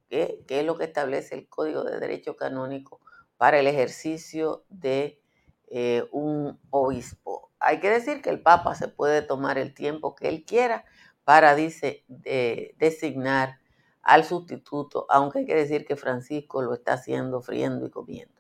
que, 0.10 0.44
que, 0.46 0.60
es 0.60 0.66
lo 0.66 0.78
que 0.78 0.84
establece 0.84 1.36
el 1.36 1.48
Código 1.48 1.86
de 1.86 2.02
Derecho 2.02 2.36
Canónico 2.36 3.00
para 3.38 3.60
el 3.60 3.68
ejercicio 3.68 4.66
de 4.68 5.22
eh, 5.68 6.08
un 6.12 6.60
obispo. 6.70 7.52
Hay 7.60 7.80
que 7.80 7.90
decir 7.90 8.22
que 8.22 8.30
el 8.30 8.42
Papa 8.42 8.76
se 8.76 8.88
puede 8.88 9.22
tomar 9.22 9.58
el 9.58 9.74
tiempo 9.74 10.16
que 10.16 10.28
él 10.28 10.46
quiera 10.46 10.86
para 11.24 11.56
dice, 11.56 12.06
designar 12.78 13.60
al 14.04 14.24
sustituto, 14.24 15.08
aunque 15.10 15.40
hay 15.40 15.46
que 15.46 15.56
decir 15.56 15.86
que 15.86 15.96
Francisco 15.96 16.62
lo 16.62 16.76
está 16.76 16.94
haciendo 16.94 17.42
friendo 17.42 17.88
y 17.88 17.90
comiendo. 17.90 18.36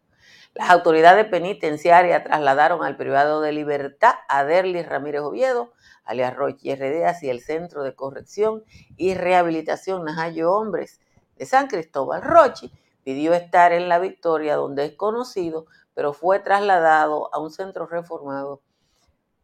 Las 0.55 0.69
autoridades 0.69 1.25
penitenciarias 1.25 2.23
trasladaron 2.23 2.81
al 2.81 2.95
privado 2.95 3.41
de 3.41 3.51
libertad 3.51 4.13
a 4.29 4.45
Derly 4.45 4.83
Ramírez 4.83 5.21
Oviedo, 5.21 5.73
alias 6.05 6.33
Roche 6.33 6.75
RD, 6.77 7.05
hacia 7.05 7.31
el 7.31 7.41
Centro 7.41 7.83
de 7.83 7.93
Corrección 7.93 8.63
y 8.95 9.15
Rehabilitación 9.15 10.05
Najayo 10.05 10.53
Hombres 10.53 11.01
de 11.35 11.45
San 11.45 11.67
Cristóbal. 11.67 12.21
Rochi 12.21 12.71
pidió 13.03 13.33
estar 13.33 13.73
en 13.73 13.89
la 13.89 13.99
Victoria, 13.99 14.55
donde 14.55 14.85
es 14.85 14.93
conocido 14.93 15.65
pero 15.95 16.13
fue 16.13 16.39
trasladado 16.39 17.33
a 17.33 17.39
un 17.39 17.49
centro 17.49 17.87
reformado, 17.87 18.61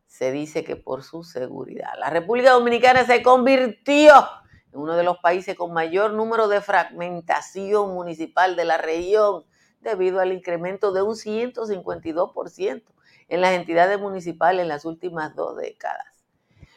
se 0.05 0.31
dice 0.31 0.63
que 0.63 0.75
por 0.75 1.01
su 1.03 1.23
seguridad. 1.23 1.93
La 1.97 2.11
República 2.11 2.51
Dominicana 2.51 3.03
se 3.05 3.23
convirtió 3.23 4.13
en 4.71 4.79
uno 4.79 4.95
de 4.95 5.03
los 5.03 5.17
países 5.17 5.55
con 5.55 5.73
mayor 5.73 6.13
número 6.13 6.47
de 6.49 6.61
fragmentación 6.61 7.93
municipal 7.93 8.55
de 8.55 8.65
la 8.65 8.77
región 8.77 9.45
debido 9.79 10.19
al 10.19 10.33
incremento 10.33 10.91
de 10.91 11.01
un 11.01 11.15
152% 11.15 12.83
en 13.29 13.41
las 13.41 13.53
entidades 13.53 13.99
municipales 13.99 14.61
en 14.61 14.67
las 14.67 14.85
últimas 14.85 15.35
dos 15.35 15.55
décadas. 15.55 16.05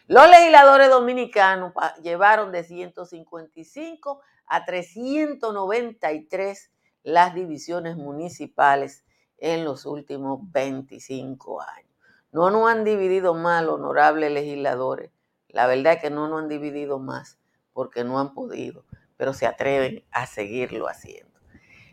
Los 0.06 0.26
legisladores 0.28 0.88
dominicanos 0.88 1.74
llevaron 2.02 2.52
de 2.52 2.62
155 2.62 4.20
a 4.46 4.64
393 4.64 6.70
las 7.02 7.34
divisiones 7.34 7.96
municipales 7.96 9.03
en 9.44 9.62
los 9.62 9.84
últimos 9.84 10.40
25 10.52 11.60
años. 11.60 11.90
No 12.32 12.48
nos 12.50 12.70
han 12.70 12.82
dividido 12.82 13.34
más, 13.34 13.62
honorables 13.66 14.32
legisladores. 14.32 15.10
La 15.48 15.66
verdad 15.66 15.92
es 15.92 16.00
que 16.00 16.08
no 16.08 16.28
nos 16.28 16.42
han 16.42 16.48
dividido 16.48 16.98
más 16.98 17.38
porque 17.74 18.04
no 18.04 18.18
han 18.18 18.32
podido, 18.32 18.86
pero 19.18 19.34
se 19.34 19.46
atreven 19.46 20.02
a 20.10 20.26
seguirlo 20.26 20.88
haciendo. 20.88 21.38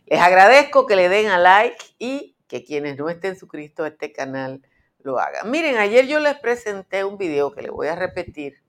Les 0.06 0.22
agradezco 0.22 0.88
que 0.88 0.96
le 0.96 1.10
den 1.10 1.28
a 1.28 1.38
like 1.38 1.84
y 2.00 2.38
que 2.48 2.64
quienes 2.64 2.98
no 2.98 3.10
estén 3.10 3.36
suscritos 3.36 3.84
a 3.84 3.90
este 3.90 4.14
canal 4.14 4.62
lo 5.00 5.20
hagan. 5.20 5.52
Miren, 5.52 5.78
ayer 5.78 6.08
yo 6.08 6.22
les 6.22 6.40
presenté 6.40 7.04
un 7.04 7.18
video 7.18 7.52
que 7.52 7.64
les 7.64 7.72
voy 7.72 7.88
a 7.88 7.96
repetir 7.98 8.64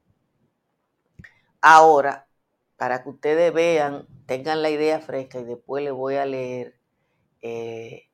ahora 1.60 2.26
para 2.76 3.04
que 3.04 3.10
ustedes 3.10 3.52
vean, 3.52 4.08
tengan 4.26 4.60
la 4.60 4.70
idea 4.70 4.98
fresca 4.98 5.38
y 5.38 5.44
después 5.44 5.84
les 5.84 5.92
voy 5.92 6.16
a 6.16 6.26
leer 6.26 6.74
eh, 7.42 8.08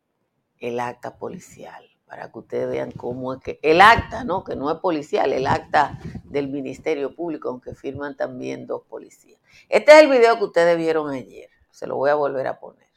el 0.60 0.80
acta 0.80 1.16
policial, 1.16 1.84
para 2.06 2.30
que 2.30 2.38
ustedes 2.38 2.68
vean 2.68 2.90
cómo 2.92 3.34
es 3.34 3.40
que 3.40 3.60
el 3.62 3.80
acta, 3.80 4.24
¿no? 4.24 4.44
Que 4.44 4.56
no 4.56 4.70
es 4.70 4.78
policial, 4.78 5.32
el 5.32 5.46
acta 5.46 5.98
del 6.24 6.48
Ministerio 6.48 7.14
Público, 7.14 7.48
aunque 7.48 7.74
firman 7.74 8.16
también 8.16 8.66
dos 8.66 8.82
policías. 8.88 9.40
Este 9.68 9.92
es 9.92 10.02
el 10.02 10.10
video 10.10 10.38
que 10.38 10.44
ustedes 10.44 10.76
vieron 10.76 11.10
ayer. 11.10 11.50
Se 11.70 11.86
lo 11.86 11.96
voy 11.96 12.10
a 12.10 12.14
volver 12.14 12.46
a 12.46 12.58
poner. 12.58 12.88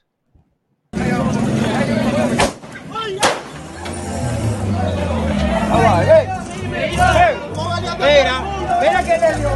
Mira, 8.01 8.41
mira 8.81 9.03
que 9.03 9.17
le 9.17 9.35
dio. 9.35 9.49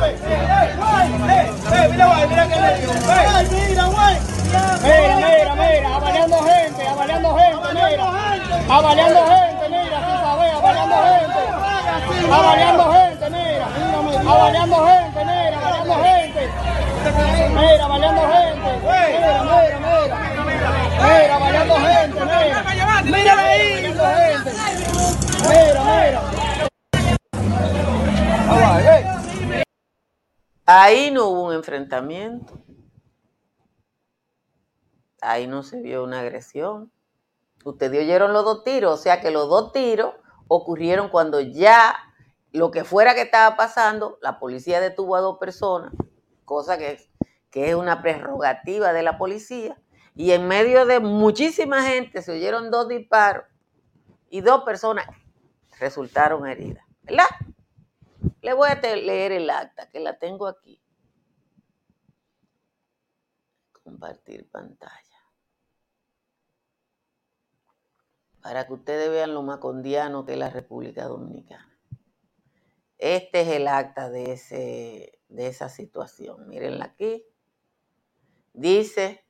Mira, 1.66 2.08
mira 2.30 2.48
que 2.48 2.58
le 2.62 2.70
dio. 2.80 2.90
Mira, 3.52 3.86
güey. 3.88 4.16
Mira, 4.84 5.16
mira, 5.16 5.56
mira, 5.56 5.96
avaleando 5.96 6.38
gente, 6.44 6.88
avaleando 6.88 7.36
gente, 7.36 7.55
mira. 7.55 7.55
Avaleando 8.68 9.26
gente, 9.28 9.70
mira, 9.70 9.98
aquí 10.00 10.12
sabes, 10.22 10.54
avaleando 10.56 10.96
gente. 11.06 11.42
Avaleando 12.32 12.86
gente, 12.92 13.30
mira. 13.30 13.66
Avaleando 14.32 14.78
gente, 14.86 15.20
mira, 15.26 15.58
avaleando 15.58 15.96
gente. 16.04 16.44
Mira, 17.54 17.86
avaleando 17.86 18.22
gente. 18.22 18.70
Mira, 18.82 19.44
mira, 19.44 19.80
mira. 19.80 20.18
Mira, 21.06 21.36
avaleando 21.36 21.76
gente, 21.76 22.20
mira. 22.26 22.58
Mira 23.04 23.34
ahí. 23.38 23.66
Mira, 25.50 25.82
mira. 25.84 26.20
Ahí 30.66 31.12
no 31.12 31.28
hubo 31.30 31.44
un 31.50 31.54
enfrentamiento. 31.54 32.60
Ahí 35.22 35.46
no 35.46 35.62
se 35.62 35.82
vio 35.82 36.04
una 36.04 36.22
agresión. 36.22 36.92
Ustedes 37.66 38.00
oyeron 38.00 38.32
los 38.32 38.46
dos 38.46 38.64
tiros, 38.64 38.94
o 38.94 39.02
sea 39.02 39.20
que 39.22 39.32
los 39.32 39.50
dos 39.50 39.72
tiros 39.72 40.14
ocurrieron 40.48 41.10
cuando 41.10 41.42
ya 41.42 41.96
lo 42.52 42.70
que 42.70 42.84
fuera 42.84 43.16
que 43.16 43.24
estaba 43.24 43.58
pasando, 43.58 44.20
la 44.22 44.38
policía 44.38 44.80
detuvo 44.80 45.16
a 45.16 45.22
dos 45.22 45.40
personas, 45.40 45.92
cosa 46.46 46.78
que, 46.78 47.00
que 47.50 47.70
es 47.70 47.76
una 47.76 48.04
prerrogativa 48.04 48.94
de 48.94 49.02
la 49.02 49.18
policía, 49.18 49.82
y 50.14 50.32
en 50.34 50.48
medio 50.48 50.86
de 50.86 51.00
muchísima 51.00 51.82
gente 51.82 52.22
se 52.22 52.34
oyeron 52.34 52.70
dos 52.70 52.88
disparos 52.88 53.46
y 54.30 54.42
dos 54.42 54.64
personas 54.64 55.08
resultaron 55.80 56.48
heridas, 56.48 56.86
¿verdad? 57.02 57.26
Le 58.42 58.54
voy 58.54 58.70
a 58.70 58.76
leer 58.76 59.32
el 59.32 59.50
acta, 59.50 59.90
que 59.90 60.00
la 60.00 60.20
tengo 60.20 60.46
aquí. 60.46 60.80
Compartir 63.84 64.48
pantalla. 64.52 65.15
Para 68.46 68.68
que 68.68 68.74
ustedes 68.74 69.10
vean 69.10 69.34
lo 69.34 69.42
macondiano 69.42 70.24
que 70.24 70.34
es 70.34 70.38
la 70.38 70.52
República 70.52 71.06
Dominicana. 71.06 71.76
Este 73.00 73.42
es 73.42 73.48
el 73.48 73.68
acta 73.68 74.12
de, 74.12 74.34
ese, 74.34 75.20
de 75.30 75.48
esa 75.48 75.68
situación. 75.68 76.48
Mírenla 76.48 76.86
aquí. 76.86 77.26
Dice, 78.54 79.26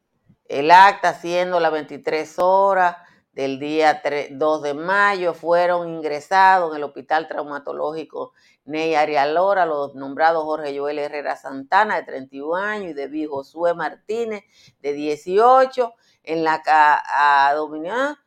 el 0.50 0.70
acta 0.70 1.14
siendo 1.14 1.62
las 1.62 1.72
23 1.72 2.40
horas 2.40 2.98
del 3.32 3.58
día 3.58 4.02
2 4.32 4.62
de 4.62 4.74
mayo 4.74 5.34
fueron 5.34 5.88
ingresados 5.88 6.72
en 6.72 6.76
el 6.76 6.84
Hospital 6.84 7.30
Traumatológico 7.30 8.34
Ney 8.66 8.96
Arialora 8.96 9.66
los 9.66 9.96
nombrados 9.96 10.44
Jorge 10.44 10.78
Joel 10.78 11.00
Herrera 11.00 11.38
Santana, 11.38 11.96
de 11.96 12.04
31 12.04 12.54
años, 12.54 12.92
y 12.92 12.94
de 12.94 13.28
Josué 13.28 13.76
Martínez, 13.76 14.44
de 14.82 14.92
18, 14.92 15.94
en 16.24 16.44
la 16.44 16.62
a, 16.66 17.54
Dominicana, 17.56 18.20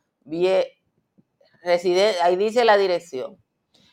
ahí 2.23 2.37
dice 2.37 2.65
la 2.65 2.77
dirección. 2.77 3.39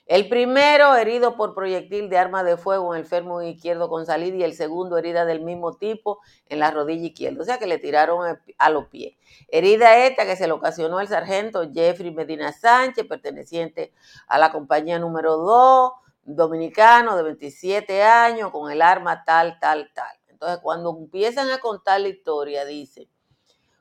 El 0.05 0.29
primero 0.29 0.95
herido 0.95 1.35
por 1.35 1.55
proyectil 1.55 2.09
de 2.09 2.19
arma 2.19 2.43
de 2.43 2.57
fuego 2.57 2.93
en 2.93 3.01
el 3.01 3.07
fermo 3.07 3.41
izquierdo 3.41 3.89
con 3.89 4.05
salida 4.05 4.37
y 4.37 4.43
el 4.43 4.53
segundo 4.53 4.99
herida 4.99 5.25
del 5.25 5.41
mismo 5.41 5.77
tipo 5.77 6.19
en 6.45 6.59
la 6.59 6.69
rodilla 6.69 7.07
izquierda, 7.07 7.41
o 7.41 7.43
sea 7.43 7.57
que 7.57 7.65
le 7.65 7.79
tiraron 7.79 8.37
a 8.59 8.69
los 8.69 8.85
pies. 8.85 9.17
Herida 9.47 10.05
esta 10.05 10.27
que 10.27 10.35
se 10.35 10.45
le 10.45 10.53
ocasionó 10.53 10.99
el 10.99 11.07
sargento 11.07 11.63
Jeffrey 11.73 12.11
Medina 12.11 12.51
Sánchez, 12.51 13.07
perteneciente 13.07 13.93
a 14.27 14.37
la 14.37 14.51
compañía 14.51 14.99
número 14.99 15.37
2, 15.37 15.93
dominicano 16.21 17.17
de 17.17 17.23
27 17.23 18.03
años, 18.03 18.51
con 18.51 18.71
el 18.71 18.83
arma 18.83 19.23
tal, 19.25 19.57
tal, 19.59 19.89
tal. 19.95 20.15
Entonces 20.27 20.59
cuando 20.61 20.95
empiezan 20.95 21.49
a 21.49 21.57
contar 21.57 22.01
la 22.01 22.09
historia, 22.09 22.63
dice, 22.63 23.09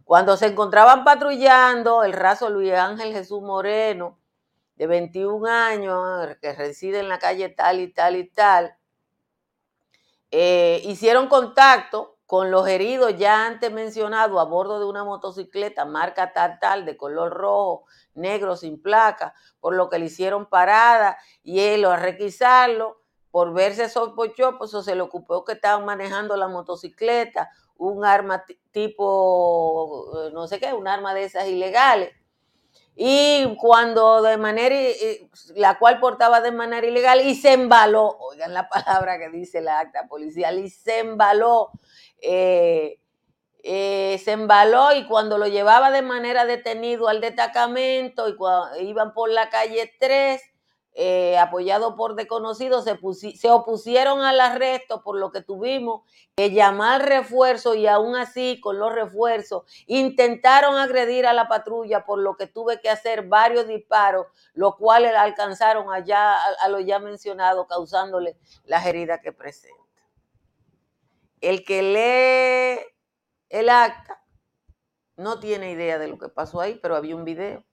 cuando 0.04 0.36
se 0.36 0.46
encontraban 0.46 1.04
patrullando 1.04 2.04
el 2.04 2.12
raso 2.12 2.50
Luis 2.50 2.72
Ángel 2.72 3.12
Jesús 3.12 3.42
Moreno, 3.42 4.18
de 4.76 4.86
21 4.86 5.46
años, 5.46 6.36
que 6.40 6.52
reside 6.52 6.98
en 7.00 7.08
la 7.08 7.18
calle 7.18 7.48
tal 7.48 7.80
y 7.80 7.92
tal 7.92 8.16
y 8.16 8.28
tal, 8.28 8.76
eh, 10.30 10.82
hicieron 10.84 11.28
contacto 11.28 12.18
con 12.26 12.50
los 12.50 12.66
heridos 12.66 13.16
ya 13.16 13.46
antes 13.46 13.70
mencionados 13.70 14.40
a 14.40 14.44
bordo 14.44 14.78
de 14.80 14.86
una 14.86 15.04
motocicleta 15.04 15.84
marca 15.84 16.32
tal 16.32 16.58
tal 16.58 16.84
de 16.84 16.96
color 16.96 17.32
rojo, 17.32 17.84
negro, 18.14 18.56
sin 18.56 18.80
placa, 18.82 19.34
por 19.60 19.74
lo 19.74 19.88
que 19.88 19.98
le 19.98 20.06
hicieron 20.06 20.46
parada 20.46 21.18
y 21.42 21.60
él 21.60 21.84
a 21.84 21.96
requisarlo 21.96 23.00
por 23.30 23.52
verse 23.52 23.88
sospechoso, 23.88 24.58
pues 24.58 24.70
se 24.70 24.94
le 24.94 25.02
ocupó 25.02 25.44
que 25.44 25.52
estaban 25.52 25.84
manejando 25.84 26.36
la 26.36 26.48
motocicleta, 26.48 27.50
un 27.78 28.04
arma 28.04 28.44
tipo, 28.70 30.30
no 30.32 30.46
sé 30.46 30.58
qué, 30.58 30.72
un 30.72 30.88
arma 30.88 31.14
de 31.14 31.24
esas 31.24 31.48
ilegales. 31.48 32.12
Y 32.96 33.56
cuando 33.56 34.22
de 34.22 34.36
manera, 34.36 34.76
la 35.56 35.78
cual 35.78 35.98
portaba 35.98 36.40
de 36.40 36.52
manera 36.52 36.86
ilegal 36.86 37.26
y 37.26 37.34
se 37.34 37.52
embaló, 37.52 38.16
oigan 38.20 38.54
la 38.54 38.68
palabra 38.68 39.18
que 39.18 39.30
dice 39.30 39.60
la 39.60 39.80
acta 39.80 40.06
policial, 40.06 40.58
y 40.60 40.70
se 40.70 41.00
embaló, 41.00 41.70
eh, 42.20 43.00
eh, 43.64 44.20
se 44.22 44.32
embaló 44.32 44.94
y 44.94 45.06
cuando 45.06 45.38
lo 45.38 45.48
llevaba 45.48 45.90
de 45.90 46.02
manera 46.02 46.44
detenido 46.44 47.08
al 47.08 47.20
destacamento 47.20 48.28
y 48.28 48.82
iban 48.82 49.12
por 49.12 49.30
la 49.30 49.48
calle 49.48 49.92
3, 49.98 50.40
eh, 50.96 51.36
apoyado 51.38 51.96
por 51.96 52.14
desconocidos, 52.14 52.84
se, 52.84 52.96
se, 53.36 53.50
opusieron 53.50 54.20
al 54.20 54.40
arresto, 54.40 55.02
por 55.02 55.18
lo 55.18 55.32
que 55.32 55.42
tuvimos 55.42 56.02
que 56.36 56.52
llamar 56.52 57.08
refuerzo 57.08 57.74
y 57.74 57.88
aún 57.88 58.14
así 58.14 58.60
con 58.60 58.78
los 58.78 58.92
refuerzos 58.92 59.64
intentaron 59.88 60.76
agredir 60.76 61.26
a 61.26 61.32
la 61.32 61.48
patrulla, 61.48 62.04
por 62.04 62.20
lo 62.20 62.36
que 62.36 62.46
tuve 62.46 62.80
que 62.80 62.90
hacer 62.90 63.26
varios 63.26 63.66
disparos, 63.66 64.26
los 64.52 64.76
cuales 64.76 65.16
alcanzaron 65.16 65.92
allá 65.92 66.36
a, 66.62 66.68
lo 66.68 66.78
ya 66.78 67.00
mencionado, 67.00 67.66
causándole 67.66 68.36
las 68.64 68.86
heridas 68.86 69.20
que 69.20 69.32
presenta. 69.32 69.82
El 71.40 71.64
que 71.64 71.82
lee 71.82 72.94
el 73.48 73.68
acta 73.68 74.22
no 75.16 75.40
tiene 75.40 75.72
idea 75.72 75.98
de 75.98 76.06
lo 76.06 76.18
que 76.18 76.28
pasó 76.28 76.60
ahí, 76.60 76.78
pero 76.80 76.94
había 76.94 77.16
un 77.16 77.24
video. 77.24 77.64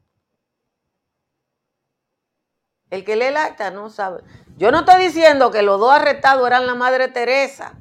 El 2.91 3.05
que 3.05 3.15
lee 3.15 3.25
el 3.25 3.37
acta 3.37 3.71
no 3.71 3.89
sabe. 3.89 4.21
Yo 4.57 4.69
no 4.69 4.79
estoy 4.79 5.05
diciendo 5.05 5.49
que 5.49 5.63
los 5.63 5.79
dos 5.79 5.93
arrestados 5.93 6.45
eran 6.45 6.67
la 6.67 6.75
Madre 6.75 7.07
Teresa. 7.07 7.73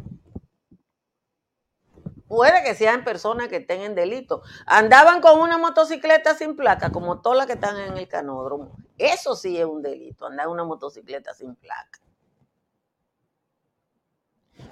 Puede 2.28 2.62
que 2.62 2.76
sean 2.76 3.02
personas 3.02 3.48
que 3.48 3.58
tengan 3.58 3.96
delito. 3.96 4.42
Andaban 4.64 5.20
con 5.20 5.40
una 5.40 5.58
motocicleta 5.58 6.36
sin 6.36 6.54
placa, 6.54 6.90
como 6.92 7.20
todas 7.20 7.38
las 7.38 7.46
que 7.48 7.54
están 7.54 7.76
en 7.76 7.96
el 7.96 8.06
canódromo. 8.06 8.76
Eso 8.98 9.34
sí 9.34 9.58
es 9.58 9.64
un 9.64 9.82
delito, 9.82 10.26
andar 10.26 10.46
en 10.46 10.52
una 10.52 10.62
motocicleta 10.62 11.34
sin 11.34 11.56
placa. 11.56 11.98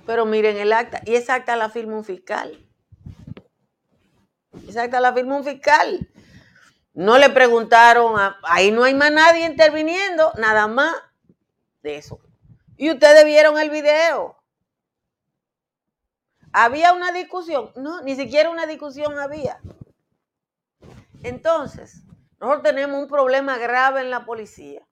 Pero 0.07 0.25
miren 0.25 0.57
el 0.57 0.73
acta, 0.73 1.01
y 1.05 1.17
esa 1.17 1.35
acta 1.35 1.57
la 1.57 1.69
firma 1.69 1.97
un 1.97 2.05
fiscal. 2.05 2.65
Esa 4.69 4.83
acta 4.83 5.01
la 5.01 5.13
firma 5.13 5.37
un 5.37 5.45
fiscal. 5.45 6.09
No 6.99 7.17
le 7.17 7.31
preguntaron, 7.31 8.17
ahí 8.43 8.73
no 8.73 8.83
hay 8.83 8.93
más 8.93 9.13
nadie 9.13 9.47
interviniendo, 9.47 10.33
nada 10.37 10.67
más 10.67 10.93
de 11.81 11.95
eso. 11.95 12.19
Y 12.77 12.91
ustedes 12.91 13.25
vieron 13.25 13.57
el 13.57 13.71
video. 13.71 14.37
¿Había 16.53 16.93
una 16.93 17.13
discusión? 17.13 17.71
No, 17.77 18.03
ni 18.03 18.17
siquiera 18.17 18.51
una 18.51 18.67
discusión 18.67 19.17
había. 19.17 19.61
Entonces, 21.23 22.03
nosotros 22.41 22.65
tenemos 22.65 23.01
un 23.01 23.07
problema 23.07 23.59
grave 23.59 24.01
en 24.01 24.11
la 24.11 24.25
policía 24.25 24.85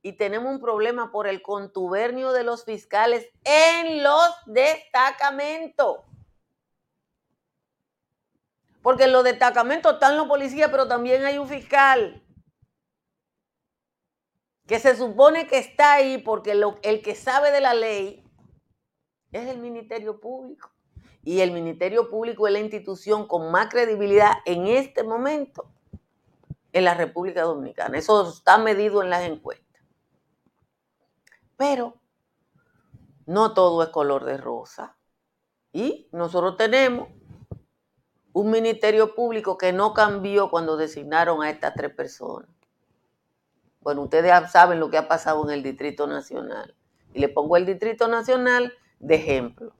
y 0.00 0.12
tenemos 0.12 0.48
un 0.48 0.60
problema 0.60 1.10
por 1.10 1.26
el 1.26 1.42
contubernio 1.42 2.30
de 2.30 2.44
los 2.44 2.64
fiscales 2.64 3.26
en 3.42 4.04
los 4.04 4.30
destacamentos. 4.46 6.02
Porque 8.84 9.04
en 9.04 9.12
los 9.12 9.24
destacamentos 9.24 9.94
están 9.94 10.18
los 10.18 10.26
policías, 10.26 10.70
pero 10.70 10.86
también 10.86 11.24
hay 11.24 11.38
un 11.38 11.48
fiscal 11.48 12.22
que 14.66 14.78
se 14.78 14.94
supone 14.94 15.46
que 15.46 15.56
está 15.56 15.94
ahí 15.94 16.18
porque 16.18 16.52
el 16.82 17.00
que 17.00 17.14
sabe 17.14 17.50
de 17.50 17.62
la 17.62 17.72
ley 17.72 18.22
es 19.32 19.48
el 19.48 19.56
Ministerio 19.56 20.20
Público. 20.20 20.70
Y 21.22 21.40
el 21.40 21.52
Ministerio 21.52 22.10
Público 22.10 22.46
es 22.46 22.52
la 22.52 22.60
institución 22.60 23.26
con 23.26 23.50
más 23.50 23.70
credibilidad 23.70 24.34
en 24.44 24.66
este 24.66 25.02
momento 25.02 25.72
en 26.70 26.84
la 26.84 26.92
República 26.92 27.40
Dominicana. 27.40 27.96
Eso 27.96 28.28
está 28.28 28.58
medido 28.58 29.02
en 29.02 29.08
las 29.08 29.22
encuestas. 29.22 29.82
Pero 31.56 32.02
no 33.24 33.54
todo 33.54 33.82
es 33.82 33.88
color 33.88 34.26
de 34.26 34.36
rosa. 34.36 34.98
Y 35.72 36.10
nosotros 36.12 36.58
tenemos 36.58 37.08
un 38.34 38.50
ministerio 38.50 39.14
público 39.14 39.56
que 39.56 39.72
no 39.72 39.94
cambió 39.94 40.50
cuando 40.50 40.76
designaron 40.76 41.42
a 41.42 41.50
estas 41.50 41.72
tres 41.74 41.94
personas. 41.94 42.48
Bueno, 43.80 44.02
ustedes 44.02 44.32
saben 44.50 44.80
lo 44.80 44.90
que 44.90 44.98
ha 44.98 45.06
pasado 45.06 45.44
en 45.44 45.50
el 45.50 45.62
Distrito 45.62 46.08
Nacional. 46.08 46.74
Y 47.14 47.20
le 47.20 47.28
pongo 47.28 47.56
el 47.56 47.64
Distrito 47.64 48.08
Nacional 48.08 48.74
de 48.98 49.14
ejemplo, 49.14 49.72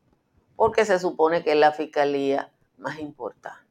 porque 0.55 0.85
se 0.85 1.01
supone 1.01 1.43
que 1.43 1.53
es 1.53 1.59
la 1.59 1.73
fiscalía 1.73 2.53
más 2.79 3.01
importante. 3.01 3.65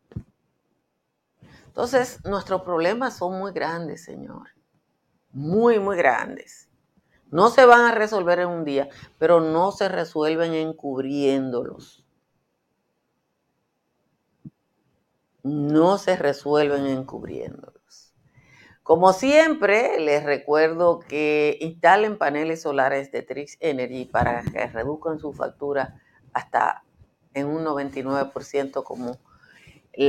Entonces, 1.67 2.19
nuestros 2.25 2.63
problemas 2.63 3.17
son 3.17 3.39
muy 3.39 3.53
grandes, 3.53 4.03
señor. 4.03 4.49
Muy, 5.31 5.79
muy 5.79 5.95
grandes. 5.95 6.67
No 7.31 7.49
se 7.49 7.65
van 7.65 7.81
a 7.81 7.95
resolver 7.95 8.39
en 8.39 8.49
un 8.49 8.65
día, 8.65 8.89
pero 9.17 9.39
no 9.39 9.71
se 9.71 9.87
resuelven 9.87 10.53
encubriéndolos. 10.53 12.02
No 15.43 15.97
se 15.97 16.15
resuelven 16.15 16.87
encubriéndolos. 16.87 18.13
Como 18.81 19.13
siempre, 19.13 19.99
les 19.99 20.23
recuerdo 20.23 20.99
que 20.99 21.57
instalen 21.61 22.17
paneles 22.17 22.63
solares 22.63 23.11
de 23.11 23.21
Trix 23.21 23.57
Energy 23.61 24.05
para 24.05 24.43
que 24.43 24.67
reduzcan 24.67 25.19
su 25.19 25.31
factura 25.31 26.01
hasta 26.33 26.83
en 27.33 27.47
un 27.47 27.63
99% 27.63 28.83
como 28.83 29.19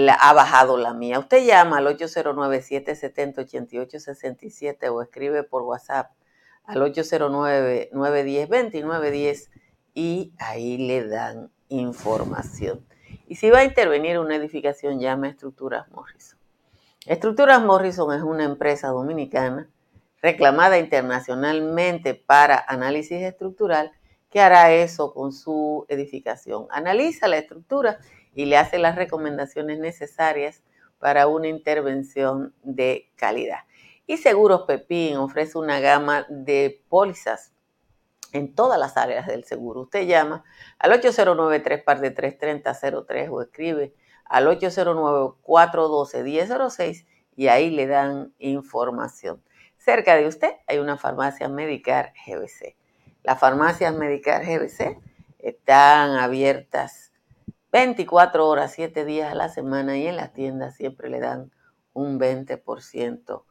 ha 0.09 0.33
bajado 0.33 0.79
la 0.79 0.95
mía. 0.95 1.19
Usted 1.19 1.45
llama 1.45 1.79
al 1.79 1.99
809-770-8867 1.99 4.89
o 4.91 5.03
escribe 5.03 5.43
por 5.45 5.63
WhatsApp 5.63 6.13
al 6.65 6.81
809-910-2910 6.81 9.51
y 9.95 10.33
ahí 10.39 10.79
le 10.79 11.07
dan 11.07 11.53
información. 11.69 12.87
Y 13.27 13.37
si 13.37 13.51
va 13.51 13.61
a 13.61 13.65
intervenir 13.65 14.19
una 14.19 14.37
edificación, 14.37 15.01
llame 15.01 15.29
a 15.29 15.31
Estructuras 15.31 15.91
Morrison. 15.91 16.39
Estructuras 17.07 17.63
Morrison 17.63 18.13
es 18.15 18.23
una 18.23 18.45
empresa 18.45 18.89
dominicana 18.89 19.69
reclamada 20.21 20.79
internacionalmente 20.79 22.15
para 22.15 22.63
análisis 22.67 23.23
estructural 23.23 23.93
que 24.31 24.41
hará 24.41 24.73
eso 24.73 25.15
con 25.15 25.33
su 25.33 25.87
edificación. 25.89 26.67
Analiza 26.71 27.29
la 27.29 27.39
estructura 27.39 27.99
y 28.35 28.47
le 28.47 28.57
hace 28.57 28.79
las 28.79 28.97
recomendaciones 28.97 29.79
necesarias 29.79 30.63
para 30.99 31.27
una 31.27 31.49
intervención 31.49 32.55
de 32.63 33.11
calidad. 33.17 33.61
Y 34.07 34.19
Seguros 34.19 34.63
Pepín 34.63 35.17
ofrece 35.17 35.57
una 35.57 35.81
gama 35.81 36.27
de 36.29 36.83
pólizas 36.89 37.54
en 38.35 38.55
todas 38.55 38.79
las 38.79 38.99
áreas 38.99 39.27
del 39.27 39.45
seguro. 39.45 39.81
Usted 39.83 40.07
llama 40.07 40.45
al 40.79 40.93
809 40.93 41.61
3 41.61 41.83
3003 42.15 43.31
o 43.31 43.41
escribe 43.41 43.95
al 44.25 44.47
809-412-1006 44.49 47.07
y 47.37 47.49
ahí 47.49 47.71
le 47.71 47.87
dan 47.87 48.35
información. 48.39 49.43
Cerca 49.79 50.17
de 50.17 50.27
usted 50.27 50.53
hay 50.67 50.79
una 50.79 50.99
farmacia 50.99 51.49
Medicar 51.49 52.13
GBC. 52.27 52.77
Las 53.23 53.39
farmacias 53.39 53.95
Medicar 53.95 54.45
GBC 54.45 54.99
están 55.39 56.17
abiertas 56.17 57.13
24 57.71 58.49
horas, 58.49 58.73
7 58.75 59.05
días 59.05 59.31
a 59.31 59.37
la 59.37 59.49
semana 59.49 59.97
y 59.97 60.09
en 60.09 60.17
las 60.17 60.33
tiendas 60.33 60.75
siempre 60.75 61.09
le 61.09 61.21
dan 61.21 61.53
un 61.93 62.19
20% 62.19 63.45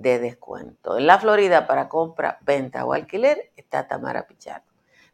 de 0.00 0.18
descuento. 0.18 0.96
En 0.98 1.06
la 1.06 1.20
Florida 1.20 1.68
para 1.68 1.88
compra, 1.88 2.40
venta 2.42 2.84
o 2.84 2.92
alquiler 2.92 3.52
está 3.56 3.86
Tamara 3.86 4.26
Pichardo. 4.26 4.66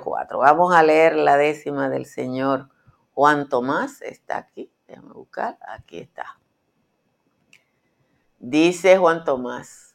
04. 0.00 0.38
Vamos 0.38 0.72
a 0.72 0.84
leer 0.84 1.16
la 1.16 1.36
décima 1.36 1.90
del 1.90 2.06
señor 2.06 2.68
Juan 3.14 3.48
Tomás. 3.48 4.00
Está 4.02 4.38
aquí. 4.38 4.70
Déjame 4.88 5.12
buscar. 5.12 5.58
Aquí 5.60 5.98
está. 5.98 6.38
Dice 8.38 8.96
Juan 8.96 9.24
Tomás. 9.24 9.94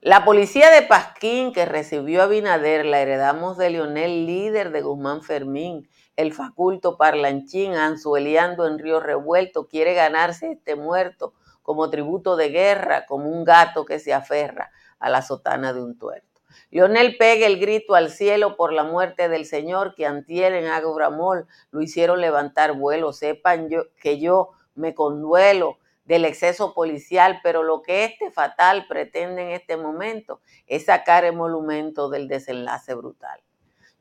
La 0.00 0.24
policía 0.24 0.70
de 0.70 0.82
Pasquín 0.82 1.52
que 1.52 1.64
recibió 1.64 2.22
a 2.22 2.26
Binader 2.26 2.86
la 2.86 3.00
heredamos 3.00 3.56
de 3.56 3.70
Leonel, 3.70 4.26
líder 4.26 4.72
de 4.72 4.82
Guzmán 4.82 5.22
Fermín, 5.22 5.88
el 6.16 6.32
faculto 6.32 6.96
parlanchín, 6.96 7.74
anzueleando 7.74 8.66
en 8.66 8.78
Río 8.78 9.00
Revuelto, 9.00 9.68
quiere 9.68 9.94
ganarse 9.94 10.52
este 10.52 10.74
muerto 10.74 11.34
como 11.62 11.88
tributo 11.88 12.36
de 12.36 12.48
guerra, 12.48 13.06
como 13.06 13.28
un 13.28 13.44
gato 13.44 13.84
que 13.84 13.98
se 14.00 14.12
aferra 14.12 14.72
a 14.98 15.08
la 15.08 15.22
sotana 15.22 15.72
de 15.72 15.82
un 15.82 15.96
tuerto. 15.96 16.31
Lionel 16.70 17.16
pega 17.16 17.46
el 17.46 17.58
grito 17.58 17.94
al 17.94 18.10
cielo 18.10 18.56
por 18.56 18.72
la 18.72 18.84
muerte 18.84 19.28
del 19.28 19.46
Señor 19.46 19.94
que 19.94 20.06
antier 20.06 20.52
en 20.52 20.66
Agobramol 20.66 21.46
lo 21.70 21.82
hicieron 21.82 22.20
levantar 22.20 22.74
vuelo. 22.74 23.12
Sepan 23.12 23.68
yo, 23.68 23.84
que 24.00 24.18
yo 24.18 24.50
me 24.74 24.94
conduelo 24.94 25.78
del 26.04 26.24
exceso 26.24 26.74
policial, 26.74 27.40
pero 27.42 27.62
lo 27.62 27.82
que 27.82 28.04
este 28.04 28.30
fatal 28.30 28.86
pretende 28.88 29.42
en 29.42 29.50
este 29.50 29.76
momento 29.76 30.40
es 30.66 30.86
sacar 30.86 31.24
el 31.24 31.34
monumento 31.34 32.10
del 32.10 32.28
desenlace 32.28 32.94
brutal. 32.94 33.40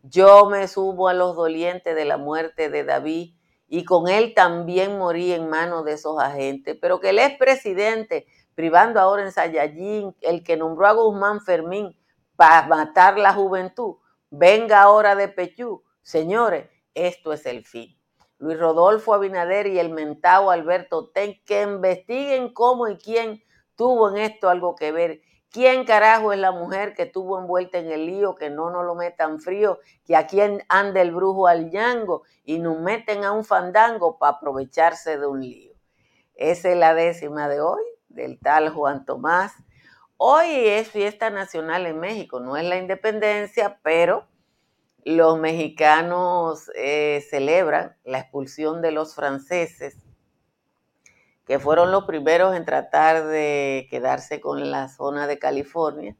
Yo 0.04 0.48
me 0.48 0.68
subo 0.68 1.10
a 1.10 1.14
los 1.14 1.36
dolientes 1.36 1.96
de 1.96 2.06
la 2.06 2.18
muerte 2.18 2.70
de 2.70 2.84
David 2.84 3.36
y 3.68 3.86
con 3.86 4.10
él 4.10 4.34
también 4.34 4.98
morí 4.98 5.32
en 5.32 5.48
manos 5.48 5.86
de 5.86 5.94
esos 5.94 6.20
agentes, 6.20 6.78
pero 6.82 7.00
que 7.00 7.10
el 7.10 7.20
expresidente, 7.20 8.26
privando 8.56 9.00
ahora 9.00 9.24
en 9.24 9.32
Sayayín, 9.32 10.16
el 10.22 10.44
que 10.44 10.58
nombró 10.58 10.88
a 10.88 10.94
Guzmán 10.94 11.40
Fermín, 11.42 11.96
para 12.42 12.66
matar 12.66 13.20
la 13.20 13.36
juventud. 13.36 13.98
Venga 14.32 14.82
ahora 14.82 15.14
de 15.14 15.28
Pechú. 15.28 15.84
Señores, 16.02 16.68
esto 16.96 17.34
es 17.34 17.46
el 17.46 17.68
fin. 17.68 17.96
Luis 18.40 18.58
Rodolfo 18.58 19.14
Abinader 19.14 19.68
y 19.68 19.78
el 19.78 19.92
mentado 19.92 20.50
Alberto 20.50 21.10
Ten, 21.10 21.40
que 21.46 21.62
investiguen 21.62 22.52
cómo 22.52 22.88
y 22.88 22.98
quién 22.98 23.44
tuvo 23.76 24.10
en 24.10 24.18
esto 24.18 24.50
algo 24.50 24.76
que 24.76 24.92
ver. 24.92 25.22
¿Quién 25.52 25.86
carajo 25.86 26.34
es 26.34 26.40
la 26.40 26.52
mujer 26.52 26.96
que 26.96 27.06
tuvo 27.06 27.38
envuelta 27.38 27.78
en 27.78 27.92
el 27.92 28.08
lío? 28.08 28.34
Que 28.34 28.50
no 28.50 28.72
nos 28.72 28.86
lo 28.86 28.96
metan 28.96 29.40
frío, 29.40 29.78
que 30.04 30.16
aquí 30.16 30.40
anda 30.68 31.00
el 31.00 31.12
brujo 31.12 31.46
al 31.46 31.70
yango 31.70 32.24
y 32.44 32.58
nos 32.58 32.80
meten 32.80 33.24
a 33.24 33.34
un 33.34 33.46
fandango 33.46 34.18
para 34.18 34.38
aprovecharse 34.38 35.20
de 35.20 35.28
un 35.28 35.42
lío. 35.42 35.74
Esa 36.34 36.72
es 36.72 36.78
la 36.78 36.96
décima 36.96 37.48
de 37.48 37.62
hoy 37.62 37.84
del 38.10 38.40
tal 38.40 38.70
Juan 38.70 39.06
Tomás 39.06 39.54
Hoy 40.24 40.68
es 40.68 40.92
fiesta 40.92 41.32
nacional 41.32 41.88
en 41.88 42.00
México, 42.00 42.40
no 42.40 42.56
es 42.56 42.64
la 42.64 42.78
independencia, 42.78 43.80
pero 43.82 44.28
los 45.04 45.40
mexicanos 45.40 46.70
eh, 46.76 47.26
celebran 47.28 47.98
la 48.04 48.20
expulsión 48.20 48.84
de 48.84 48.92
los 48.92 49.16
franceses, 49.16 49.98
que 51.48 51.58
fueron 51.58 51.92
los 51.92 52.04
primeros 52.04 52.56
en 52.56 52.66
tratar 52.66 53.26
de 53.26 53.88
quedarse 53.90 54.40
con 54.42 54.70
la 54.70 54.90
zona 54.90 55.26
de 55.26 55.40
California, 55.40 56.16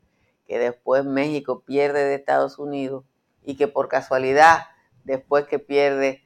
que 0.48 0.58
después 0.58 1.06
México 1.06 1.62
pierde 1.64 2.04
de 2.04 2.16
Estados 2.16 2.58
Unidos 2.58 3.06
y 3.44 3.56
que 3.56 3.68
por 3.68 3.88
casualidad, 3.88 4.64
después 5.04 5.46
que 5.46 5.60
pierde 5.60 6.24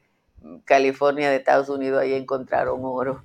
California 0.64 1.30
de 1.30 1.36
Estados 1.36 1.68
Unidos, 1.68 2.00
ahí 2.00 2.14
encontraron 2.14 2.80
oro. 2.84 3.22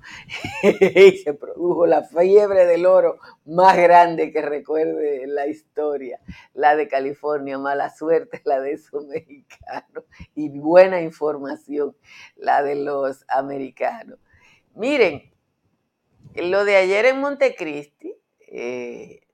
Y 0.62 1.18
se 1.18 1.34
produjo 1.34 1.86
la 1.86 2.02
fiebre 2.02 2.66
del 2.66 2.86
oro 2.86 3.18
más 3.44 3.76
grande 3.76 4.32
que 4.32 4.42
recuerde 4.42 5.26
la 5.26 5.46
historia, 5.46 6.20
la 6.54 6.76
de 6.76 6.88
California, 6.88 7.58
mala 7.58 7.90
suerte 7.90 8.40
la 8.44 8.60
de 8.60 8.72
esos 8.72 9.06
mexicanos. 9.06 10.04
Y 10.34 10.48
buena 10.48 11.00
información 11.00 11.96
la 12.36 12.62
de 12.62 12.76
los 12.76 13.24
americanos. 13.28 14.18
Miren, 14.74 15.32
lo 16.34 16.64
de 16.64 16.76
ayer 16.76 17.06
en 17.06 17.20
Montecristi, 17.20 18.14
eh, 18.48 19.26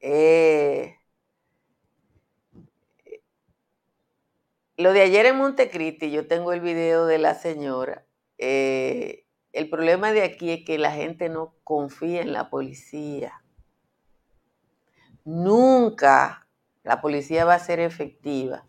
eh, 0.00 0.99
Lo 4.80 4.94
de 4.94 5.02
ayer 5.02 5.26
en 5.26 5.36
Montecristi, 5.36 6.10
yo 6.10 6.26
tengo 6.26 6.54
el 6.54 6.62
video 6.62 7.04
de 7.04 7.18
la 7.18 7.34
señora. 7.34 8.06
Eh, 8.38 9.26
el 9.52 9.68
problema 9.68 10.10
de 10.12 10.22
aquí 10.22 10.52
es 10.52 10.64
que 10.64 10.78
la 10.78 10.90
gente 10.90 11.28
no 11.28 11.52
confía 11.64 12.22
en 12.22 12.32
la 12.32 12.48
policía. 12.48 13.42
Nunca 15.22 16.48
la 16.82 17.02
policía 17.02 17.44
va 17.44 17.56
a 17.56 17.58
ser 17.58 17.78
efectiva 17.78 18.64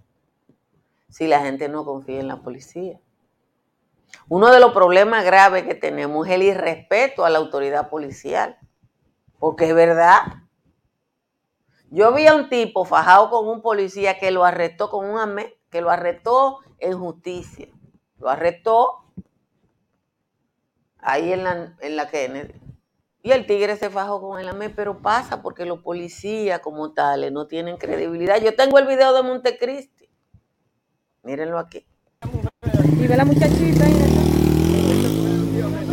si 1.07 1.27
la 1.27 1.39
gente 1.39 1.69
no 1.69 1.85
confía 1.85 2.19
en 2.19 2.27
la 2.27 2.41
policía. 2.41 2.99
Uno 4.27 4.51
de 4.51 4.59
los 4.59 4.73
problemas 4.73 5.23
graves 5.23 5.63
que 5.63 5.75
tenemos 5.75 6.27
es 6.27 6.33
el 6.33 6.43
irrespeto 6.43 7.23
a 7.23 7.29
la 7.29 7.39
autoridad 7.39 7.89
policial. 7.89 8.57
Porque 9.39 9.69
es 9.69 9.73
verdad. 9.73 10.23
Yo 11.89 12.13
vi 12.13 12.27
a 12.27 12.35
un 12.35 12.49
tipo 12.49 12.83
fajado 12.83 13.29
con 13.29 13.47
un 13.47 13.61
policía 13.61 14.19
que 14.19 14.31
lo 14.31 14.43
arrestó 14.43 14.89
con 14.89 15.09
un 15.09 15.17
amén 15.17 15.53
que 15.71 15.81
lo 15.81 15.89
arrestó 15.89 16.59
en 16.77 16.99
justicia. 16.99 17.67
Lo 18.19 18.29
arrestó 18.29 19.05
ahí 20.99 21.33
en 21.33 21.43
la, 21.43 21.75
en 21.79 21.95
la 21.95 22.07
Kennedy. 22.09 22.53
Y 23.23 23.31
el 23.31 23.45
tigre 23.45 23.75
se 23.77 23.89
fajó 23.89 24.19
con 24.19 24.39
el 24.39 24.49
AME, 24.49 24.69
pero 24.69 25.01
pasa 25.01 25.41
porque 25.41 25.65
los 25.65 25.79
policías 25.79 26.59
como 26.59 26.91
tales 26.91 27.31
no 27.31 27.47
tienen 27.47 27.77
credibilidad. 27.77 28.41
Yo 28.41 28.55
tengo 28.55 28.77
el 28.79 28.87
video 28.87 29.13
de 29.13 29.23
Montecristi. 29.23 30.09
Mírenlo 31.23 31.59
aquí. 31.59 31.85
Y 32.99 33.07
ve 33.07 33.15
la 33.15 33.25
muchachita 33.25 33.85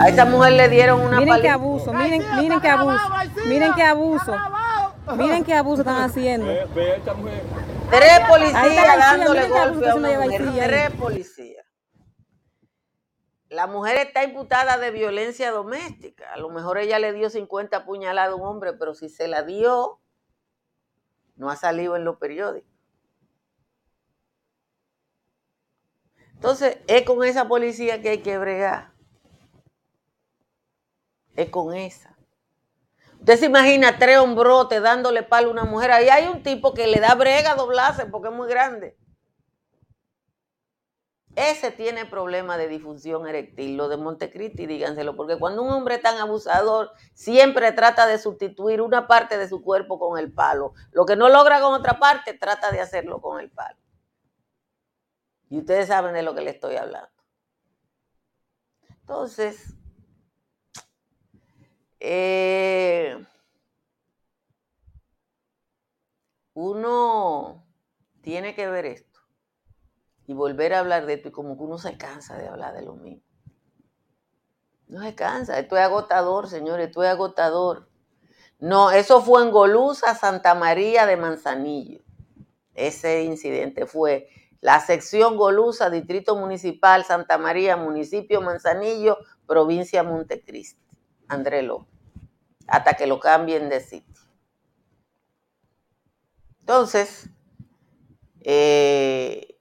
A 0.01 0.09
esa 0.09 0.25
mujer 0.25 0.53
le 0.55 0.69
dieron 0.69 1.01
una 1.01 1.21
Miren 1.21 1.41
qué 1.41 1.49
abuso, 1.49 1.93
miren, 1.93 2.23
miren 2.37 2.61
qué 2.61 2.69
abuso, 2.69 3.05
miren 3.47 3.73
qué 3.75 3.83
abuso. 3.83 4.35
Miren 5.17 5.45
qué 5.45 5.55
abuso 5.55 5.83
están 5.83 6.03
haciendo. 6.03 6.47
Tres 7.90 8.20
policías 8.29 8.98
dándole 8.98 9.48
golpe 9.48 9.88
a 9.88 9.94
una 9.94 10.20
mujer. 10.20 10.53
Tres 10.66 10.90
policías. 10.92 11.66
la 13.48 13.66
mujer 13.66 13.96
está 13.96 14.24
imputada 14.24 14.77
de 14.77 14.90
violencia 14.90 15.51
doméstica. 15.51 16.33
A 16.33 16.37
lo 16.37 16.51
mejor 16.51 16.79
ella 16.79 16.98
le 16.98 17.12
dio 17.14 17.31
50 17.31 17.87
puñaladas 17.87 18.33
a 18.33 18.35
un 18.35 18.46
hombre, 18.46 18.74
pero 18.74 18.94
si 18.94 19.09
se 19.09 19.27
la 19.27 19.42
dio, 19.42 20.01
no 21.37 21.48
ha 21.48 21.57
salido 21.57 21.96
en 21.96 22.05
los 22.05 22.18
periódicos. 22.18 22.70
Entonces, 26.35 26.79
es 26.87 27.03
con 27.03 27.24
esa 27.24 27.48
policía 27.48 28.03
que 28.03 28.11
hay 28.11 28.22
que 28.22 28.38
bregar. 28.38 28.92
Es 31.35 31.48
con 31.48 31.74
esa. 31.74 32.17
Usted 33.18 33.38
se 33.38 33.46
imagina 33.46 33.98
tres 33.98 34.18
hombrotes 34.18 34.81
dándole 34.81 35.22
palo 35.22 35.48
a 35.48 35.52
una 35.52 35.64
mujer. 35.64 35.90
Ahí 35.90 36.09
hay 36.09 36.28
un 36.28 36.42
tipo 36.42 36.72
que 36.72 36.87
le 36.87 37.00
da 37.00 37.14
brega 37.14 37.52
a 37.52 37.57
doblarse 37.57 38.07
porque 38.07 38.28
es 38.28 38.35
muy 38.35 38.48
grande. 38.48 38.96
Ese 41.38 41.70
tiene 41.70 42.04
problema 42.04 42.57
de 42.57 42.66
disfunción 42.66 43.28
eréctil, 43.28 43.76
lo 43.76 43.88
de 43.88 43.96
Montecristi, 43.96 44.66
díganselo, 44.66 45.14
porque 45.14 45.38
cuando 45.38 45.62
un 45.62 45.70
hombre 45.70 45.94
es 45.94 46.02
tan 46.02 46.18
abusador, 46.18 46.90
siempre 47.14 47.70
trata 47.70 48.09
de 48.09 48.18
sustituir 48.18 48.81
una 48.81 49.07
parte 49.07 49.38
de 49.38 49.48
su 49.48 49.62
cuerpo 49.62 50.00
con 50.00 50.18
el 50.18 50.33
palo. 50.33 50.72
Lo 50.90 51.07
que 51.07 51.14
no 51.14 51.28
logra 51.28 51.61
con 51.61 51.74
otra 51.74 52.00
parte, 52.00 52.35
trata 52.35 52.72
de 52.72 52.81
hacerlo 52.81 53.20
con 53.20 53.38
el 53.38 53.50
palo. 53.50 53.78
Y 55.48 55.59
ustedes 55.59 55.87
saben 55.87 56.12
de 56.12 56.22
lo 56.22 56.35
que 56.35 56.40
le 56.40 56.50
estoy 56.50 56.74
hablando. 56.74 57.09
Entonces, 59.02 59.78
eh, 62.00 63.24
uno 66.54 67.64
tiene 68.20 68.54
que 68.54 68.68
ver 68.68 68.87
esto 68.87 69.20
y 70.26 70.34
volver 70.34 70.74
a 70.74 70.80
hablar 70.80 71.06
de 71.06 71.14
esto 71.14 71.28
y 71.28 71.32
como 71.32 71.56
que 71.56 71.62
uno 71.62 71.78
se 71.78 71.96
cansa 71.96 72.37
de 72.37 72.48
hablar 72.48 72.74
de 72.74 72.82
lo 72.82 72.94
mismo. 72.94 73.22
No 74.87 75.02
se 75.02 75.14
cansa, 75.14 75.58
esto 75.58 75.76
es 75.76 75.82
agotador, 75.82 76.48
señores, 76.48 76.88
esto 76.88 77.02
es 77.02 77.11
agotador. 77.11 77.88
No, 78.58 78.90
eso 78.90 79.22
fue 79.22 79.42
en 79.42 79.50
Golusa, 79.50 80.14
Santa 80.14 80.54
María 80.54 81.06
de 81.06 81.16
Manzanillo. 81.16 82.02
Ese 82.74 83.22
incidente 83.22 83.87
fue 83.87 84.28
la 84.61 84.80
sección 84.80 85.37
Golusa, 85.37 85.90
Distrito 85.90 86.34
Municipal, 86.37 87.04
Santa 87.04 87.38
María, 87.38 87.76
Municipio 87.76 88.40
Manzanillo, 88.40 89.18
Provincia 89.46 90.02
Montecristi. 90.02 90.88
André 91.29 91.62
López. 91.62 91.88
Hasta 92.67 92.95
que 92.95 93.07
lo 93.07 93.21
cambien 93.21 93.69
de 93.69 93.81
sitio. 93.81 94.23
Entonces, 96.61 97.31
eh, 98.41 99.59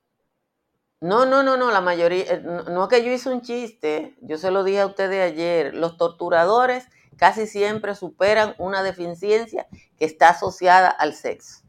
no, 1.00 1.26
no, 1.26 1.44
no, 1.44 1.56
no, 1.56 1.72
la 1.72 1.80
mayoría, 1.80 2.24
eh, 2.24 2.42
no, 2.42 2.84
es 2.84 2.90
que 2.90 3.04
yo 3.06 3.12
hice 3.12 3.30
un 3.30 3.42
chiste, 3.42 4.18
yo 4.22 4.38
se 4.38 4.52
lo 4.52 4.64
dije 4.64 4.82
a 4.82 4.88
ustedes 4.88 5.32
ayer, 5.32 5.74
los 5.74 5.96
torturadores 5.96 6.86
casi 7.16 7.48
siempre 7.48 7.96
superan 7.96 8.56
una 8.58 8.84
deficiencia 8.84 9.68
que 9.98 10.06
está 10.06 10.30
asociada 10.30 10.90
al 10.90 11.14
sexo. 11.14 11.62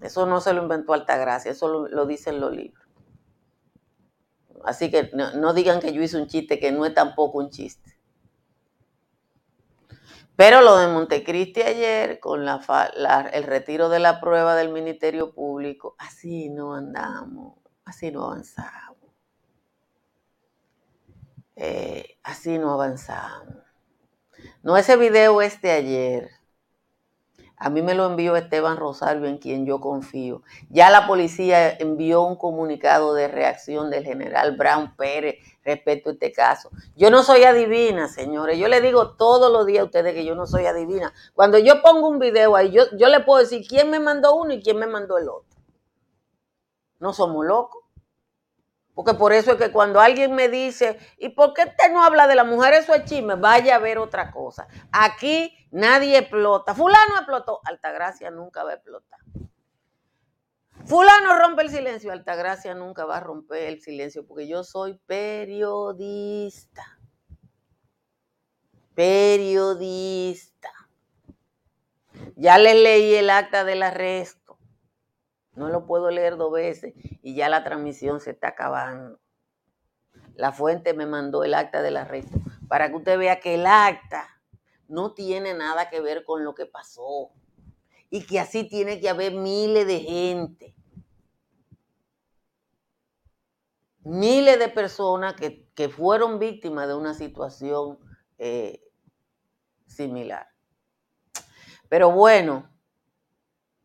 Eso 0.00 0.26
no 0.26 0.40
se 0.40 0.52
lo 0.52 0.62
inventó 0.62 0.92
Altagracia, 0.92 1.50
eso 1.52 1.68
lo, 1.68 1.88
lo 1.88 2.04
dicen 2.04 2.40
los 2.40 2.54
libros. 2.54 2.86
Así 4.64 4.90
que 4.90 5.10
no, 5.14 5.54
digan 5.54 5.80
que 5.80 5.92
yo 5.92 6.02
hice 6.02 6.16
un 6.16 6.26
chiste, 6.26 6.58
que 6.58 6.72
no 6.72 6.84
es 6.84 6.92
tampoco 6.92 7.38
un 7.38 7.50
chiste. 7.50 7.95
Pero 10.36 10.60
lo 10.60 10.76
de 10.76 10.88
Montecristi 10.88 11.62
ayer, 11.62 12.20
con 12.20 12.44
la, 12.44 13.30
el 13.32 13.42
retiro 13.44 13.88
de 13.88 13.98
la 13.98 14.20
prueba 14.20 14.54
del 14.54 14.68
Ministerio 14.68 15.32
Público, 15.34 15.96
así 15.98 16.50
no 16.50 16.74
andamos 16.74 17.54
así 17.86 18.10
no 18.10 18.24
avanzamos. 18.24 18.96
Eh, 21.54 22.18
así 22.22 22.58
no 22.58 22.72
avanzamos. 22.72 23.64
No, 24.62 24.76
ese 24.76 24.96
video 24.96 25.40
es 25.40 25.62
de 25.62 25.70
ayer. 25.70 26.30
A 27.58 27.70
mí 27.70 27.80
me 27.80 27.94
lo 27.94 28.04
envió 28.04 28.36
Esteban 28.36 28.76
Rosario, 28.76 29.26
en 29.26 29.38
quien 29.38 29.64
yo 29.64 29.80
confío. 29.80 30.42
Ya 30.68 30.90
la 30.90 31.06
policía 31.06 31.70
envió 31.70 32.22
un 32.22 32.36
comunicado 32.36 33.14
de 33.14 33.28
reacción 33.28 33.90
del 33.90 34.04
general 34.04 34.56
Brown 34.56 34.94
Pérez 34.94 35.36
respecto 35.64 36.10
a 36.10 36.12
este 36.12 36.32
caso. 36.32 36.70
Yo 36.96 37.10
no 37.10 37.22
soy 37.22 37.44
adivina, 37.44 38.08
señores. 38.08 38.58
Yo 38.58 38.68
le 38.68 38.82
digo 38.82 39.12
todos 39.12 39.50
los 39.50 39.64
días 39.64 39.82
a 39.82 39.86
ustedes 39.86 40.12
que 40.12 40.26
yo 40.26 40.34
no 40.34 40.46
soy 40.46 40.66
adivina. 40.66 41.14
Cuando 41.34 41.56
yo 41.56 41.80
pongo 41.80 42.08
un 42.08 42.18
video 42.18 42.56
ahí, 42.56 42.70
yo, 42.70 42.82
yo 42.98 43.08
le 43.08 43.20
puedo 43.20 43.40
decir 43.40 43.66
quién 43.66 43.88
me 43.88 44.00
mandó 44.00 44.36
uno 44.36 44.52
y 44.52 44.62
quién 44.62 44.76
me 44.76 44.86
mandó 44.86 45.16
el 45.16 45.28
otro. 45.30 45.56
No 46.98 47.14
somos 47.14 47.46
locos. 47.46 47.85
Porque 48.96 49.12
por 49.12 49.34
eso 49.34 49.52
es 49.52 49.58
que 49.58 49.70
cuando 49.70 50.00
alguien 50.00 50.34
me 50.34 50.48
dice, 50.48 50.98
¿y 51.18 51.28
por 51.28 51.52
qué 51.52 51.64
usted 51.64 51.92
no 51.92 52.02
habla 52.02 52.26
de 52.26 52.34
la 52.34 52.44
mujer? 52.44 52.72
Eso 52.72 52.94
es 52.94 53.04
chisme. 53.04 53.34
Vaya 53.34 53.76
a 53.76 53.78
ver 53.78 53.98
otra 53.98 54.30
cosa. 54.30 54.66
Aquí 54.90 55.54
nadie 55.70 56.16
explota. 56.16 56.74
Fulano 56.74 57.16
explotó. 57.16 57.60
Altagracia 57.64 58.30
nunca 58.30 58.64
va 58.64 58.70
a 58.70 58.74
explotar. 58.76 59.20
Fulano 60.86 61.38
rompe 61.38 61.60
el 61.60 61.68
silencio. 61.68 62.10
Altagracia 62.10 62.72
nunca 62.72 63.04
va 63.04 63.18
a 63.18 63.20
romper 63.20 63.64
el 63.64 63.82
silencio 63.82 64.26
porque 64.26 64.48
yo 64.48 64.64
soy 64.64 64.98
periodista. 65.04 66.98
Periodista. 68.94 70.70
Ya 72.34 72.56
le 72.56 72.74
leí 72.74 73.14
el 73.14 73.28
acta 73.28 73.62
del 73.62 73.82
arresto. 73.82 74.45
No 75.56 75.70
lo 75.70 75.86
puedo 75.86 76.10
leer 76.10 76.36
dos 76.36 76.52
veces 76.52 76.94
y 77.22 77.34
ya 77.34 77.48
la 77.48 77.64
transmisión 77.64 78.20
se 78.20 78.30
está 78.30 78.48
acabando. 78.48 79.18
La 80.34 80.52
fuente 80.52 80.92
me 80.92 81.06
mandó 81.06 81.44
el 81.44 81.54
acta 81.54 81.82
del 81.82 81.96
arresto 81.96 82.38
para 82.68 82.88
que 82.88 82.96
usted 82.96 83.18
vea 83.18 83.40
que 83.40 83.54
el 83.54 83.66
acta 83.66 84.28
no 84.86 85.14
tiene 85.14 85.54
nada 85.54 85.88
que 85.88 86.00
ver 86.00 86.24
con 86.24 86.44
lo 86.44 86.54
que 86.54 86.66
pasó 86.66 87.32
y 88.10 88.26
que 88.26 88.38
así 88.38 88.68
tiene 88.68 89.00
que 89.00 89.08
haber 89.08 89.34
miles 89.34 89.86
de 89.86 90.00
gente. 90.00 90.74
Miles 94.00 94.58
de 94.58 94.68
personas 94.68 95.34
que, 95.34 95.88
fueron 95.88 96.38
víctimas 96.38 96.86
de 96.86 96.94
una 96.94 97.14
situación 97.14 97.98
eh, 98.38 98.80
similar. 99.86 100.48
Pero 101.88 102.10
bueno, 102.12 102.70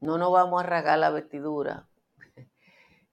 no 0.02 0.18
nos 0.18 0.32
vamos 0.32 0.62
a 0.62 0.66
rasgar 0.66 1.00
la 1.00 1.12
vestidura. 1.12 1.88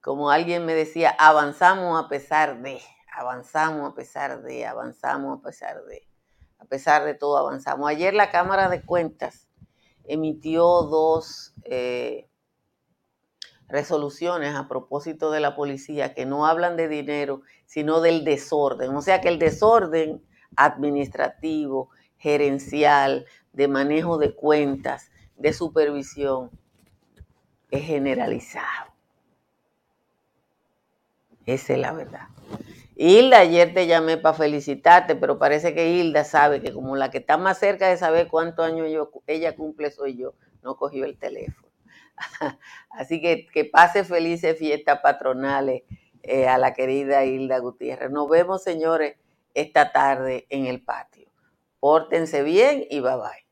Como 0.01 0.31
alguien 0.31 0.65
me 0.65 0.73
decía, 0.73 1.11
avanzamos 1.17 2.03
a 2.03 2.09
pesar 2.09 2.61
de, 2.61 2.81
avanzamos 3.15 3.91
a 3.91 3.95
pesar 3.95 4.41
de, 4.41 4.65
avanzamos 4.65 5.39
a 5.39 5.41
pesar 5.41 5.83
de, 5.85 6.07
a 6.57 6.65
pesar 6.65 7.05
de 7.05 7.13
todo 7.13 7.37
avanzamos. 7.37 7.87
Ayer 7.87 8.13
la 8.13 8.31
Cámara 8.31 8.69
de 8.69 8.81
Cuentas 8.81 9.47
emitió 10.03 10.63
dos 10.63 11.53
eh, 11.63 12.27
resoluciones 13.67 14.55
a 14.55 14.67
propósito 14.67 15.29
de 15.29 15.39
la 15.39 15.55
policía 15.55 16.15
que 16.15 16.25
no 16.25 16.47
hablan 16.47 16.75
de 16.75 16.87
dinero, 16.87 17.43
sino 17.67 18.01
del 18.01 18.25
desorden. 18.25 18.95
O 18.95 19.01
sea 19.03 19.21
que 19.21 19.29
el 19.29 19.37
desorden 19.37 20.23
administrativo, 20.55 21.91
gerencial, 22.17 23.27
de 23.53 23.67
manejo 23.67 24.17
de 24.17 24.35
cuentas, 24.35 25.11
de 25.35 25.53
supervisión, 25.53 26.49
es 27.71 27.83
generalizado. 27.83 28.93
Esa 31.45 31.73
es 31.73 31.79
la 31.79 31.93
verdad. 31.93 32.27
Hilda, 32.95 33.39
ayer 33.39 33.73
te 33.73 33.87
llamé 33.87 34.17
para 34.17 34.35
felicitarte, 34.35 35.15
pero 35.15 35.39
parece 35.39 35.73
que 35.73 35.93
Hilda 35.93 36.23
sabe 36.25 36.61
que 36.61 36.73
como 36.73 36.95
la 36.95 37.09
que 37.09 37.19
está 37.19 37.37
más 37.37 37.57
cerca 37.57 37.87
de 37.87 37.97
saber 37.97 38.27
cuántos 38.27 38.65
años 38.65 38.91
yo, 38.91 39.09
ella 39.25 39.55
cumple 39.55 39.89
soy 39.89 40.17
yo, 40.17 40.33
no 40.61 40.75
cogió 40.75 41.05
el 41.05 41.17
teléfono. 41.17 41.69
Así 42.89 43.21
que 43.21 43.47
que 43.47 43.65
pase 43.65 44.03
felices 44.03 44.57
fiestas 44.59 44.99
patronales 44.99 45.83
eh, 46.23 46.47
a 46.47 46.57
la 46.57 46.73
querida 46.73 47.23
Hilda 47.23 47.59
Gutiérrez. 47.59 48.11
Nos 48.11 48.27
vemos, 48.29 48.63
señores, 48.63 49.15
esta 49.53 49.93
tarde 49.93 50.45
en 50.49 50.65
el 50.65 50.81
patio. 50.83 51.31
Pórtense 51.79 52.43
bien 52.43 52.85
y 52.89 52.99
bye 52.99 53.15
bye. 53.15 53.45